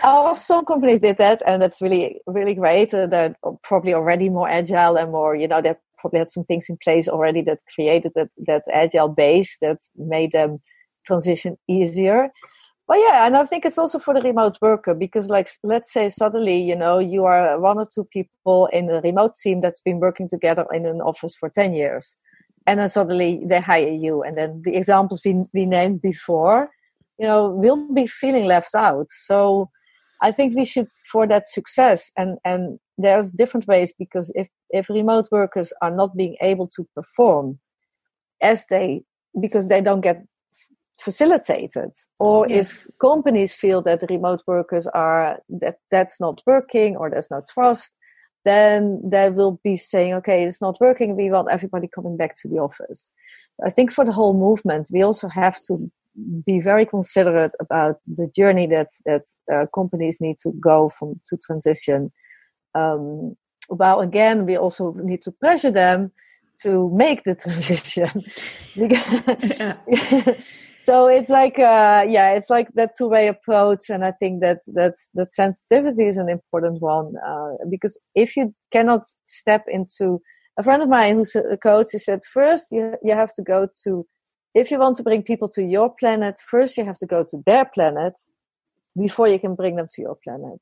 Oh, 0.04 0.34
some 0.34 0.66
companies 0.66 1.02
did 1.02 1.18
that, 1.18 1.42
and 1.46 1.62
that's 1.62 1.82
really, 1.82 2.22
really 2.26 2.56
great. 2.56 2.94
Uh, 2.94 3.08
they're 3.08 3.36
probably 3.64 3.94
already 3.94 4.30
more 4.30 4.50
agile 4.50 4.98
and 4.98 5.12
more, 5.12 5.36
you 5.36 5.48
know, 5.48 5.62
they 5.62 5.76
probably 6.00 6.20
had 6.20 6.30
some 6.30 6.46
things 6.46 6.68
in 6.70 6.78
place 6.84 7.08
already 7.08 7.42
that 7.42 7.60
created 7.76 8.14
that, 8.16 8.30
that 8.48 8.64
agile 8.74 9.10
base 9.10 9.58
that 9.62 9.78
made 9.98 10.32
them 10.32 10.60
transition 11.06 11.58
easier. 11.68 12.30
But 12.88 12.98
yeah 12.98 13.28
and 13.28 13.38
i 13.38 13.44
think 13.44 13.66
it's 13.66 13.78
also 13.78 14.00
for 14.00 14.16
the 14.16 14.22
remote 14.22 14.58
worker 14.64 14.96
because 14.96 15.30
like 15.30 15.48
let's 15.64 15.94
say 15.94 16.10
suddenly 16.10 16.60
you 16.60 16.76
know 16.76 16.98
you 16.98 17.24
are 17.26 17.60
one 17.60 17.78
or 17.78 17.86
two 17.86 18.04
people 18.06 18.66
in 18.74 18.90
a 18.90 19.00
remote 19.02 19.36
team 19.36 19.62
that's 19.62 19.80
been 19.80 20.00
working 20.00 20.28
together 20.28 20.66
in 20.74 20.88
an 20.88 21.00
office 21.00 21.36
for 21.36 21.50
10 21.50 21.76
years 21.76 22.18
and 22.66 22.80
then 22.80 22.90
suddenly 22.90 23.42
they 23.46 23.62
hire 23.62 23.94
you 23.94 24.24
and 24.24 24.40
then 24.40 24.64
the 24.66 24.76
examples 24.76 25.22
we, 25.24 25.44
we 25.54 25.68
named 25.68 26.02
before 26.02 26.68
you 27.20 27.28
know 27.28 27.50
will 27.50 27.94
be 27.94 28.08
feeling 28.08 28.46
left 28.46 28.74
out. 28.74 29.08
So 29.10 29.70
i 30.22 30.32
think 30.32 30.56
we 30.56 30.66
should 30.66 30.90
for 31.12 31.28
that 31.28 31.48
success 31.48 32.12
and 32.18 32.40
and 32.44 32.80
there's 32.98 33.32
different 33.32 33.68
ways 33.68 33.94
because 33.98 34.32
if 34.36 34.48
if 34.72 34.90
remote 34.90 35.28
workers 35.32 35.72
are 35.82 35.92
not 35.92 36.18
being 36.18 36.36
able 36.42 36.68
to 36.68 36.88
perform 36.96 37.60
as 38.42 38.66
they 38.68 39.04
because 39.40 39.68
they 39.68 39.82
don't 39.82 40.02
get 40.02 40.26
facilitated 41.00 41.92
or 42.20 42.48
yes. 42.48 42.72
if 42.72 42.88
companies 43.00 43.54
feel 43.54 43.82
that 43.82 44.04
remote 44.10 44.42
workers 44.48 44.88
are 44.88 45.40
that 45.48 45.78
that's 45.92 46.20
not 46.20 46.42
working 46.46 46.96
or 46.96 47.10
there's 47.10 47.32
no 47.32 47.42
trust 47.50 47.94
then 48.46 49.02
they 49.04 49.30
will 49.30 49.60
be 49.64 49.76
saying 49.78 50.14
okay 50.14 50.44
it's 50.44 50.62
not 50.62 50.80
working. 50.80 51.16
We 51.16 51.30
want 51.30 51.50
everybody 51.52 51.88
coming 51.88 52.18
back 52.18 52.36
to 52.38 52.48
the 52.48 52.60
office. 52.60 53.12
I 53.66 53.70
think 53.70 53.92
for 53.92 54.06
the 54.06 54.14
whole 54.14 54.34
movement 54.34 54.90
we 54.92 55.02
also 55.02 55.28
have 55.28 55.62
to 55.64 55.92
be 56.46 56.60
very 56.60 56.86
considerate 56.86 57.52
about 57.60 57.98
the 58.08 58.28
journey 58.28 58.68
that 58.68 58.90
that 59.06 59.24
uh, 59.54 59.66
companies 59.74 60.22
need 60.22 60.38
to 60.44 60.52
go 60.54 60.90
from 60.90 61.20
to 61.28 61.38
transition. 61.38 62.12
Um, 62.76 63.36
while 63.68 64.00
again 64.00 64.46
we 64.46 64.56
also 64.58 64.94
need 64.94 65.22
to 65.24 65.32
pressure 65.32 65.72
them 65.72 66.12
to 66.62 66.90
make 66.94 67.24
the 67.24 67.36
transition 67.44 68.24
so 70.80 71.08
it's 71.08 71.30
like 71.30 71.60
uh, 71.60 72.06
yeah 72.08 72.32
it's 72.32 72.50
like 72.50 72.70
that 72.74 72.92
two-way 72.98 73.28
approach 73.28 73.90
and 73.90 74.06
i 74.06 74.12
think 74.12 74.42
that 74.42 74.60
that's 74.74 75.12
that 75.14 75.34
sensitivity 75.34 76.06
is 76.06 76.18
an 76.18 76.30
important 76.30 76.82
one 76.82 77.14
uh, 77.28 77.52
because 77.70 78.00
if 78.16 78.36
you 78.36 78.54
cannot 78.72 79.02
step 79.26 79.64
into 79.68 80.22
a 80.58 80.64
friend 80.64 80.82
of 80.82 80.90
mine 80.90 81.16
who's 81.16 81.36
a 81.36 81.58
coach 81.58 81.88
he 81.92 81.98
said 81.98 82.22
first 82.26 82.68
you, 82.72 82.96
you 83.04 83.14
have 83.14 83.34
to 83.34 83.42
go 83.42 83.68
to 83.84 84.06
if 84.56 84.72
you 84.72 84.80
want 84.80 84.96
to 84.96 85.04
bring 85.04 85.22
people 85.22 85.48
to 85.48 85.64
your 85.64 85.94
planet 86.00 86.36
first 86.40 86.78
you 86.78 86.86
have 86.86 86.98
to 86.98 87.06
go 87.06 87.24
to 87.24 87.38
their 87.46 87.66
planet 87.66 88.14
before 88.98 89.28
you 89.28 89.40
can 89.40 89.56
bring 89.56 89.76
them 89.76 89.88
to 89.94 90.02
your 90.02 90.18
planet. 90.24 90.60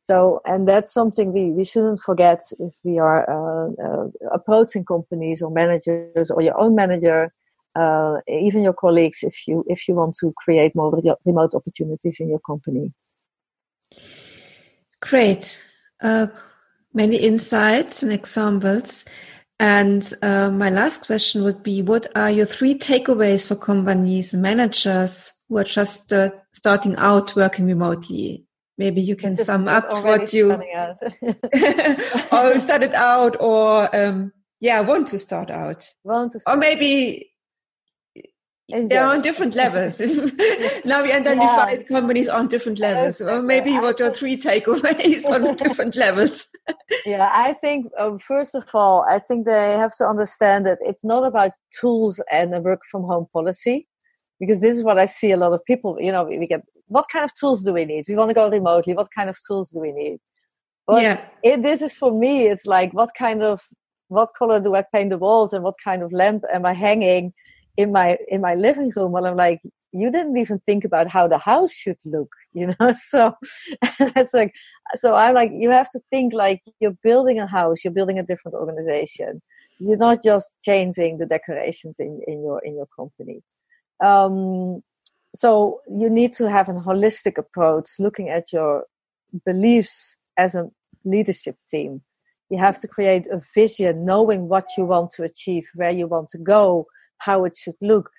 So 0.00 0.40
and 0.44 0.68
that's 0.68 0.92
something 0.92 1.32
we, 1.32 1.50
we 1.50 1.64
shouldn't 1.64 2.00
forget 2.00 2.42
if 2.58 2.74
we 2.84 2.98
are 2.98 3.24
uh, 3.28 3.70
uh 3.82 4.08
approaching 4.32 4.84
companies 4.84 5.42
or 5.42 5.50
managers 5.50 6.30
or 6.30 6.42
your 6.42 6.58
own 6.60 6.74
manager 6.74 7.32
uh, 7.74 8.16
even 8.28 8.62
your 8.62 8.74
colleagues 8.74 9.22
if 9.22 9.46
you 9.46 9.64
if 9.68 9.88
you 9.88 9.94
want 9.94 10.16
to 10.16 10.32
create 10.36 10.74
more 10.74 10.94
re- 10.94 11.14
remote 11.24 11.54
opportunities 11.54 12.20
in 12.20 12.28
your 12.28 12.40
company? 12.40 12.92
Great. 15.00 15.62
Uh, 16.00 16.28
many 16.94 17.16
insights 17.16 18.02
and 18.02 18.12
examples. 18.12 19.04
And 19.58 20.12
uh, 20.22 20.50
my 20.50 20.70
last 20.70 21.06
question 21.06 21.44
would 21.44 21.62
be 21.62 21.82
what 21.82 22.10
are 22.16 22.30
your 22.30 22.46
three 22.46 22.74
takeaways 22.74 23.46
for 23.46 23.54
companies 23.54 24.34
managers 24.34 25.30
who 25.48 25.58
are 25.58 25.64
just 25.64 26.12
uh, 26.12 26.30
starting 26.52 26.96
out 26.96 27.36
working 27.36 27.66
remotely? 27.66 28.44
Maybe 28.76 29.00
you 29.00 29.14
can 29.14 29.36
sum 29.44 29.68
up 29.68 29.88
what 30.04 30.32
you 30.32 30.52
or 32.32 32.58
started 32.58 32.92
out 32.94 33.36
or 33.38 33.94
um, 33.94 34.32
yeah 34.60 34.80
want 34.80 35.08
to 35.08 35.18
start 35.18 35.50
out. 35.50 35.88
Want 36.02 36.32
to 36.32 36.40
start. 36.40 36.56
or 36.56 36.60
maybe 36.60 37.31
they're 38.72 39.06
on 39.06 39.20
different 39.20 39.54
levels. 39.54 40.00
now 40.84 41.02
we 41.02 41.12
identify 41.12 41.72
yeah. 41.72 41.82
companies 41.82 42.28
on 42.28 42.48
different 42.48 42.78
levels. 42.78 43.20
Or 43.20 43.42
maybe 43.42 43.72
what 43.72 44.00
are 44.00 44.10
three 44.10 44.36
takeaways 44.36 45.24
on 45.24 45.54
different 45.64 45.96
levels? 45.96 46.46
yeah, 47.06 47.30
I 47.32 47.52
think 47.54 47.86
um, 47.98 48.18
first 48.18 48.54
of 48.54 48.64
all, 48.72 49.04
I 49.08 49.18
think 49.18 49.46
they 49.46 49.72
have 49.72 49.94
to 49.96 50.06
understand 50.06 50.66
that 50.66 50.78
it's 50.80 51.04
not 51.04 51.24
about 51.24 51.52
tools 51.78 52.20
and 52.30 52.54
a 52.54 52.60
work 52.60 52.80
from 52.90 53.02
home 53.02 53.26
policy, 53.32 53.88
because 54.40 54.60
this 54.60 54.76
is 54.76 54.84
what 54.84 54.98
I 54.98 55.04
see 55.04 55.32
a 55.32 55.36
lot 55.36 55.52
of 55.52 55.64
people. 55.64 55.98
You 56.00 56.12
know, 56.12 56.24
we 56.24 56.46
get 56.46 56.62
what 56.86 57.06
kind 57.12 57.24
of 57.24 57.34
tools 57.34 57.62
do 57.62 57.72
we 57.72 57.84
need? 57.84 58.06
We 58.08 58.16
want 58.16 58.30
to 58.30 58.34
go 58.34 58.48
remotely. 58.48 58.94
What 58.94 59.08
kind 59.14 59.28
of 59.30 59.38
tools 59.46 59.70
do 59.70 59.80
we 59.80 59.92
need? 59.92 60.18
But 60.86 61.02
yeah, 61.02 61.24
it, 61.42 61.62
this 61.62 61.82
is 61.82 61.92
for 61.92 62.12
me. 62.12 62.48
It's 62.48 62.66
like 62.66 62.92
what 62.92 63.10
kind 63.16 63.42
of 63.42 63.62
what 64.08 64.30
color 64.38 64.60
do 64.60 64.74
I 64.74 64.84
paint 64.92 65.10
the 65.10 65.18
walls 65.18 65.52
and 65.52 65.64
what 65.64 65.74
kind 65.82 66.02
of 66.02 66.12
lamp 66.12 66.44
am 66.52 66.66
I 66.66 66.74
hanging? 66.74 67.32
In 67.76 67.92
my 67.92 68.18
in 68.28 68.40
my 68.40 68.54
living 68.54 68.92
room 68.96 69.12
well 69.12 69.26
i'm 69.26 69.36
like 69.36 69.60
you 69.92 70.10
didn't 70.10 70.36
even 70.38 70.58
think 70.60 70.84
about 70.84 71.08
how 71.08 71.28
the 71.28 71.38
house 71.38 71.72
should 71.72 71.98
look 72.06 72.30
you 72.54 72.74
know? 72.78 72.92
So 72.92 73.34
it's 74.00 74.34
like 74.34 74.54
so 74.94 75.14
i'm 75.14 75.34
like 75.34 75.52
you 75.54 75.70
have 75.70 75.90
to 75.92 76.00
think 76.10 76.34
like 76.34 76.62
you're 76.80 76.96
building 77.02 77.38
a 77.38 77.46
house 77.46 77.84
you're 77.84 77.92
building 77.92 78.18
a 78.18 78.22
different 78.22 78.56
organization. 78.56 79.42
You're 79.78 79.96
not 79.96 80.22
just 80.22 80.54
changing 80.62 81.18
the 81.18 81.26
decorations 81.26 81.98
in, 81.98 82.20
in 82.28 82.42
your 82.42 82.60
in 82.60 82.76
your 82.76 82.86
company. 82.94 83.42
Um, 84.02 84.80
so 85.34 85.80
you 85.88 86.08
need 86.10 86.34
to 86.34 86.48
have 86.48 86.68
a 86.68 86.74
holistic 86.74 87.38
approach 87.38 87.88
looking 87.98 88.28
at 88.28 88.52
your 88.52 88.84
beliefs 89.44 90.16
as 90.36 90.54
a 90.54 90.70
leadership 91.04 91.56
team. 91.66 92.02
You 92.50 92.58
have 92.58 92.80
to 92.82 92.88
create 92.88 93.26
a 93.26 93.40
vision 93.54 94.04
knowing 94.04 94.48
what 94.48 94.66
you 94.76 94.84
want 94.84 95.10
to 95.12 95.24
achieve 95.24 95.68
where 95.74 95.90
you 95.90 96.06
want 96.06 96.28
to 96.30 96.38
go 96.38 96.86
how 97.24 97.44
it 97.44 97.56
should 97.56 97.76
look, 97.80 98.10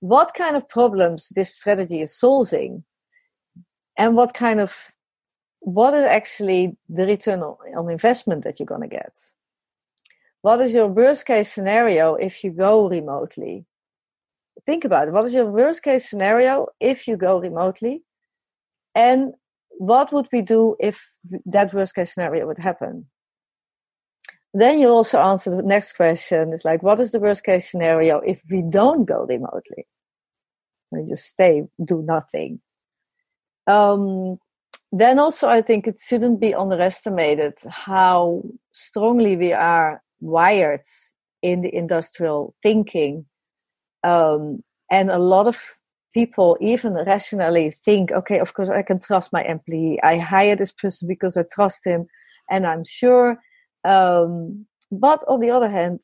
what 0.00 0.34
kind 0.34 0.56
of 0.56 0.68
problems 0.68 1.28
this 1.34 1.54
strategy 1.54 2.00
is 2.00 2.18
solving, 2.18 2.84
and 3.96 4.16
what 4.16 4.34
kind 4.34 4.60
of 4.60 4.92
what 5.60 5.94
is 5.94 6.04
actually 6.04 6.76
the 6.88 7.06
return 7.06 7.42
on 7.42 7.90
investment 7.90 8.42
that 8.42 8.58
you're 8.58 8.66
going 8.66 8.80
to 8.80 8.88
get. 8.88 9.16
What 10.40 10.60
is 10.60 10.74
your 10.74 10.88
worst 10.88 11.24
case 11.24 11.52
scenario 11.52 12.14
if 12.14 12.42
you 12.42 12.50
go 12.50 12.88
remotely? 12.88 13.66
think 14.66 14.84
about 14.84 15.08
it. 15.08 15.12
What 15.12 15.24
is 15.24 15.34
your 15.34 15.50
worst 15.50 15.82
case 15.82 16.08
scenario 16.08 16.68
if 16.80 17.08
you 17.08 17.16
go 17.16 17.40
remotely? 17.40 18.02
And 18.94 19.32
what 19.70 20.12
would 20.12 20.28
we 20.32 20.42
do 20.42 20.76
if 20.78 21.14
that 21.46 21.72
worst 21.72 21.94
case 21.94 22.14
scenario 22.14 22.46
would 22.46 22.58
happen? 22.58 23.06
Then 24.54 24.80
you 24.80 24.88
also 24.88 25.18
answer 25.18 25.50
the 25.50 25.62
next 25.62 25.94
question 25.94 26.52
It's 26.52 26.64
like, 26.64 26.82
what 26.82 27.00
is 27.00 27.10
the 27.10 27.20
worst 27.20 27.44
case 27.44 27.70
scenario 27.70 28.18
if 28.18 28.42
we 28.50 28.62
don't 28.62 29.04
go 29.04 29.24
remotely? 29.24 29.86
We 30.90 31.04
just 31.08 31.24
stay, 31.24 31.64
do 31.82 32.02
nothing. 32.02 32.60
Um, 33.66 34.38
then 34.90 35.18
also, 35.18 35.48
I 35.48 35.62
think 35.62 35.86
it 35.86 36.00
shouldn't 36.06 36.38
be 36.38 36.54
underestimated 36.54 37.54
how 37.66 38.42
strongly 38.72 39.36
we 39.36 39.54
are 39.54 40.02
wired 40.20 40.82
in 41.40 41.62
the 41.62 41.74
industrial 41.74 42.54
thinking. 42.62 43.24
Um, 44.04 44.62
and 44.90 45.10
a 45.10 45.18
lot 45.18 45.48
of 45.48 45.62
people 46.12 46.58
even 46.60 46.92
rationally 46.92 47.70
think, 47.70 48.12
okay, 48.12 48.38
of 48.38 48.52
course 48.52 48.68
I 48.68 48.82
can 48.82 49.00
trust 49.00 49.32
my 49.32 49.42
employee. 49.44 49.98
I 50.02 50.18
hire 50.18 50.56
this 50.56 50.72
person 50.72 51.08
because 51.08 51.38
I 51.38 51.44
trust 51.50 51.86
him 51.86 52.06
and 52.50 52.66
I'm 52.66 52.84
sure. 52.84 53.38
Um, 53.84 54.66
but 54.90 55.24
on 55.28 55.40
the 55.40 55.50
other 55.50 55.70
hand, 55.70 56.00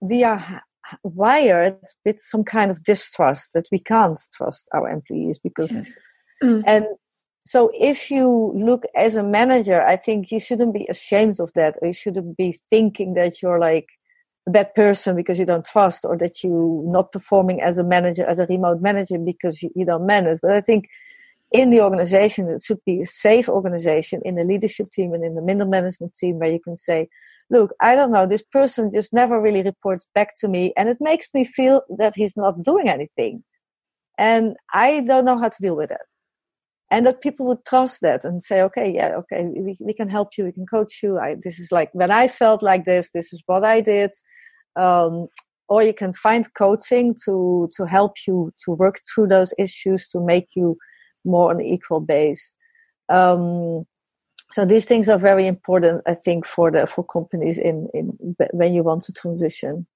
we 0.00 0.24
are 0.24 0.62
wired 1.02 1.78
with 2.04 2.20
some 2.20 2.44
kind 2.44 2.70
of 2.70 2.82
distrust 2.82 3.52
that 3.54 3.66
we 3.70 3.78
can't 3.78 4.18
trust 4.34 4.68
our 4.72 4.88
employees 4.88 5.38
because, 5.38 5.72
yes. 5.72 5.92
and 6.66 6.86
so 7.44 7.70
if 7.74 8.10
you 8.10 8.52
look 8.54 8.84
as 8.94 9.14
a 9.14 9.22
manager, 9.22 9.82
I 9.82 9.96
think 9.96 10.30
you 10.30 10.38
shouldn't 10.38 10.74
be 10.74 10.86
ashamed 10.90 11.40
of 11.40 11.52
that, 11.54 11.76
or 11.80 11.88
you 11.88 11.94
shouldn't 11.94 12.36
be 12.36 12.60
thinking 12.68 13.14
that 13.14 13.40
you're 13.40 13.58
like 13.58 13.86
a 14.46 14.50
bad 14.50 14.74
person 14.74 15.16
because 15.16 15.38
you 15.38 15.46
don't 15.46 15.64
trust, 15.64 16.04
or 16.04 16.16
that 16.18 16.44
you're 16.44 16.92
not 16.92 17.10
performing 17.10 17.62
as 17.62 17.78
a 17.78 17.84
manager, 17.84 18.26
as 18.26 18.38
a 18.38 18.46
remote 18.46 18.82
manager 18.82 19.18
because 19.18 19.62
you, 19.62 19.70
you 19.74 19.86
don't 19.86 20.06
manage. 20.06 20.40
But 20.42 20.52
I 20.52 20.60
think 20.60 20.88
in 21.50 21.70
the 21.70 21.80
organization, 21.80 22.48
it 22.48 22.62
should 22.62 22.84
be 22.84 23.00
a 23.00 23.06
safe 23.06 23.48
organization 23.48 24.20
in 24.24 24.34
the 24.34 24.44
leadership 24.44 24.92
team 24.92 25.14
and 25.14 25.24
in 25.24 25.34
the 25.34 25.42
middle 25.42 25.66
management 25.66 26.14
team 26.14 26.38
where 26.38 26.50
you 26.50 26.60
can 26.60 26.76
say, 26.76 27.08
look, 27.50 27.72
I 27.80 27.94
don't 27.94 28.12
know, 28.12 28.26
this 28.26 28.42
person 28.42 28.92
just 28.92 29.12
never 29.12 29.40
really 29.40 29.62
reports 29.62 30.06
back 30.14 30.34
to 30.40 30.48
me 30.48 30.72
and 30.76 30.88
it 30.88 30.98
makes 31.00 31.28
me 31.32 31.44
feel 31.44 31.82
that 31.96 32.14
he's 32.14 32.36
not 32.36 32.62
doing 32.62 32.88
anything. 32.88 33.44
And 34.18 34.56
I 34.74 35.00
don't 35.00 35.24
know 35.24 35.38
how 35.38 35.48
to 35.48 35.62
deal 35.62 35.76
with 35.76 35.90
it 35.90 36.00
and 36.90 37.06
that 37.06 37.20
people 37.20 37.46
would 37.46 37.64
trust 37.66 38.00
that 38.00 38.24
and 38.24 38.42
say 38.42 38.62
okay 38.62 38.92
yeah 38.94 39.14
okay 39.16 39.44
we, 39.44 39.76
we 39.80 39.92
can 39.92 40.08
help 40.08 40.30
you 40.36 40.44
we 40.44 40.52
can 40.52 40.66
coach 40.66 41.00
you 41.02 41.18
I, 41.18 41.36
this 41.42 41.58
is 41.58 41.70
like 41.70 41.90
when 41.92 42.10
i 42.10 42.28
felt 42.28 42.62
like 42.62 42.84
this 42.84 43.10
this 43.12 43.32
is 43.32 43.42
what 43.46 43.64
i 43.64 43.80
did 43.80 44.10
um, 44.76 45.28
or 45.68 45.82
you 45.82 45.92
can 45.92 46.14
find 46.14 46.46
coaching 46.54 47.14
to 47.24 47.68
to 47.76 47.84
help 47.84 48.16
you 48.26 48.52
to 48.64 48.72
work 48.72 49.00
through 49.06 49.28
those 49.28 49.52
issues 49.58 50.08
to 50.08 50.20
make 50.20 50.48
you 50.54 50.76
more 51.24 51.50
on 51.50 51.60
an 51.60 51.66
equal 51.66 52.00
base 52.00 52.54
um, 53.08 53.84
so 54.50 54.64
these 54.64 54.84
things 54.84 55.08
are 55.08 55.18
very 55.18 55.46
important 55.46 56.02
i 56.06 56.14
think 56.14 56.46
for 56.46 56.70
the 56.70 56.86
for 56.86 57.04
companies 57.04 57.58
in 57.58 57.86
in 57.94 58.36
when 58.52 58.72
you 58.72 58.82
want 58.82 59.02
to 59.02 59.12
transition 59.12 59.86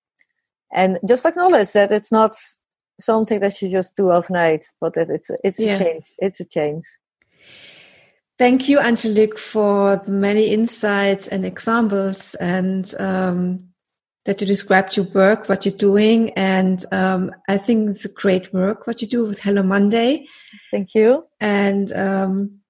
and 0.72 0.98
just 1.06 1.26
acknowledge 1.26 1.72
that 1.72 1.92
it's 1.92 2.10
not 2.10 2.34
something 2.98 3.40
that 3.40 3.60
you 3.60 3.68
just 3.68 3.96
do 3.96 4.10
overnight, 4.10 4.64
but 4.80 4.94
that 4.94 5.10
it's 5.10 5.30
it's 5.44 5.60
yeah. 5.60 5.74
a 5.74 5.78
change. 5.78 6.04
It's 6.18 6.40
a 6.40 6.48
change. 6.48 6.84
Thank 8.38 8.68
you, 8.68 8.80
Angelique, 8.80 9.38
for 9.38 9.96
the 9.96 10.10
many 10.10 10.46
insights 10.46 11.28
and 11.28 11.44
examples, 11.44 12.34
and 12.36 12.92
um, 12.98 13.58
that 14.24 14.40
you 14.40 14.46
described 14.46 14.96
your 14.96 15.06
work, 15.06 15.48
what 15.48 15.66
you're 15.66 15.76
doing, 15.76 16.30
and 16.30 16.84
um, 16.92 17.32
I 17.48 17.58
think 17.58 17.90
it's 17.90 18.04
a 18.04 18.08
great 18.08 18.52
work 18.52 18.86
what 18.86 19.02
you 19.02 19.08
do 19.08 19.24
with 19.24 19.40
Hello 19.40 19.62
Monday. 19.62 20.26
Thank 20.70 20.94
you, 20.94 21.24
and 21.40 21.92
um, 21.92 22.60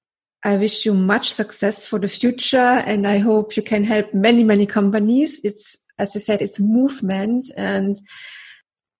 I 0.45 0.57
wish 0.57 0.87
you 0.87 0.95
much 0.95 1.33
success 1.33 1.87
for 1.87 1.99
the 1.99 2.09
future, 2.09 2.57
and 2.59 3.07
I 3.07 3.19
hope 3.19 3.57
you 3.57 3.63
can 3.63 3.85
help 3.85 4.13
many, 4.15 4.45
many 4.45 4.67
companies. 4.67 5.41
It's 5.45 5.79
as 5.99 6.15
you 6.15 6.21
said, 6.21 6.43
it's 6.43 6.59
movement 6.59 7.51
and 7.57 8.01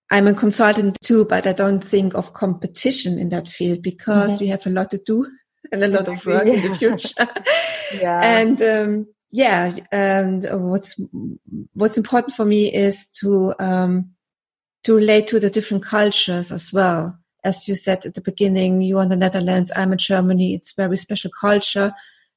I'm 0.09 0.27
a 0.27 0.33
consultant 0.33 0.97
too, 1.01 1.25
but 1.25 1.47
I 1.47 1.53
don't 1.53 1.83
think 1.83 2.13
of 2.13 2.33
competition 2.33 3.19
in 3.19 3.29
that 3.29 3.49
field 3.49 3.81
because 3.81 4.33
mm-hmm. 4.33 4.43
we 4.43 4.47
have 4.49 4.65
a 4.65 4.69
lot 4.69 4.91
to 4.91 4.99
do 5.05 5.27
and 5.71 5.83
a 5.83 5.87
lot 5.87 6.07
of 6.07 6.25
work 6.25 6.45
yeah. 6.45 6.53
in 6.53 6.71
the 6.71 6.75
future. 6.79 7.27
yeah. 7.95 8.21
And 8.23 8.61
um, 8.61 9.07
yeah, 9.33 9.75
and 9.91 10.45
what's 10.51 11.01
what's 11.73 11.97
important 11.97 12.35
for 12.35 12.45
me 12.45 12.71
is 12.71 13.07
to 13.19 13.55
um, 13.57 14.11
to 14.83 14.95
relate 14.95 15.25
to 15.27 15.39
the 15.39 15.49
different 15.49 15.83
cultures 15.83 16.51
as 16.51 16.71
well. 16.71 17.17
As 17.43 17.67
you 17.67 17.73
said 17.73 18.05
at 18.05 18.13
the 18.13 18.21
beginning, 18.21 18.81
you 18.81 18.99
are 18.99 19.03
in 19.03 19.09
the 19.09 19.15
Netherlands, 19.15 19.71
I'm 19.75 19.91
in 19.91 19.97
Germany. 19.97 20.53
It's 20.53 20.73
very 20.73 20.97
special 20.97 21.31
culture, 21.41 21.91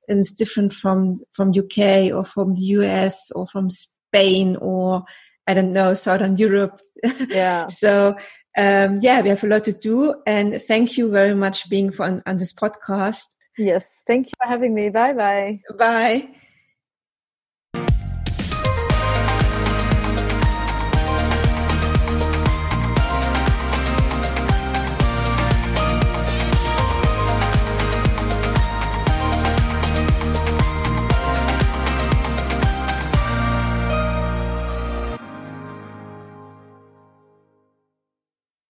and 0.08 0.20
it's 0.20 0.32
different 0.32 0.72
from 0.72 1.20
from 1.32 1.50
UK 1.50 2.10
or 2.14 2.24
from 2.24 2.54
the 2.54 2.62
US 2.78 3.30
or 3.32 3.46
from 3.46 3.68
Spain 3.68 4.56
or 4.56 5.04
I 5.46 5.52
don't 5.52 5.74
know, 5.74 5.92
Southern 5.92 6.38
Europe. 6.38 6.80
Yeah. 7.28 7.68
so, 7.68 8.16
um, 8.56 9.00
yeah, 9.02 9.20
we 9.20 9.28
have 9.28 9.44
a 9.44 9.46
lot 9.46 9.66
to 9.66 9.72
do. 9.72 10.14
And 10.26 10.62
thank 10.62 10.96
you 10.96 11.10
very 11.10 11.34
much 11.34 11.68
being 11.68 11.92
on, 12.00 12.22
on 12.24 12.38
this 12.38 12.54
podcast. 12.54 13.26
Yes. 13.58 13.94
Thank 14.06 14.28
you 14.28 14.32
for 14.42 14.48
having 14.48 14.74
me. 14.74 14.88
Bye 14.88 15.12
bye. 15.12 15.60
Bye. 15.76 16.30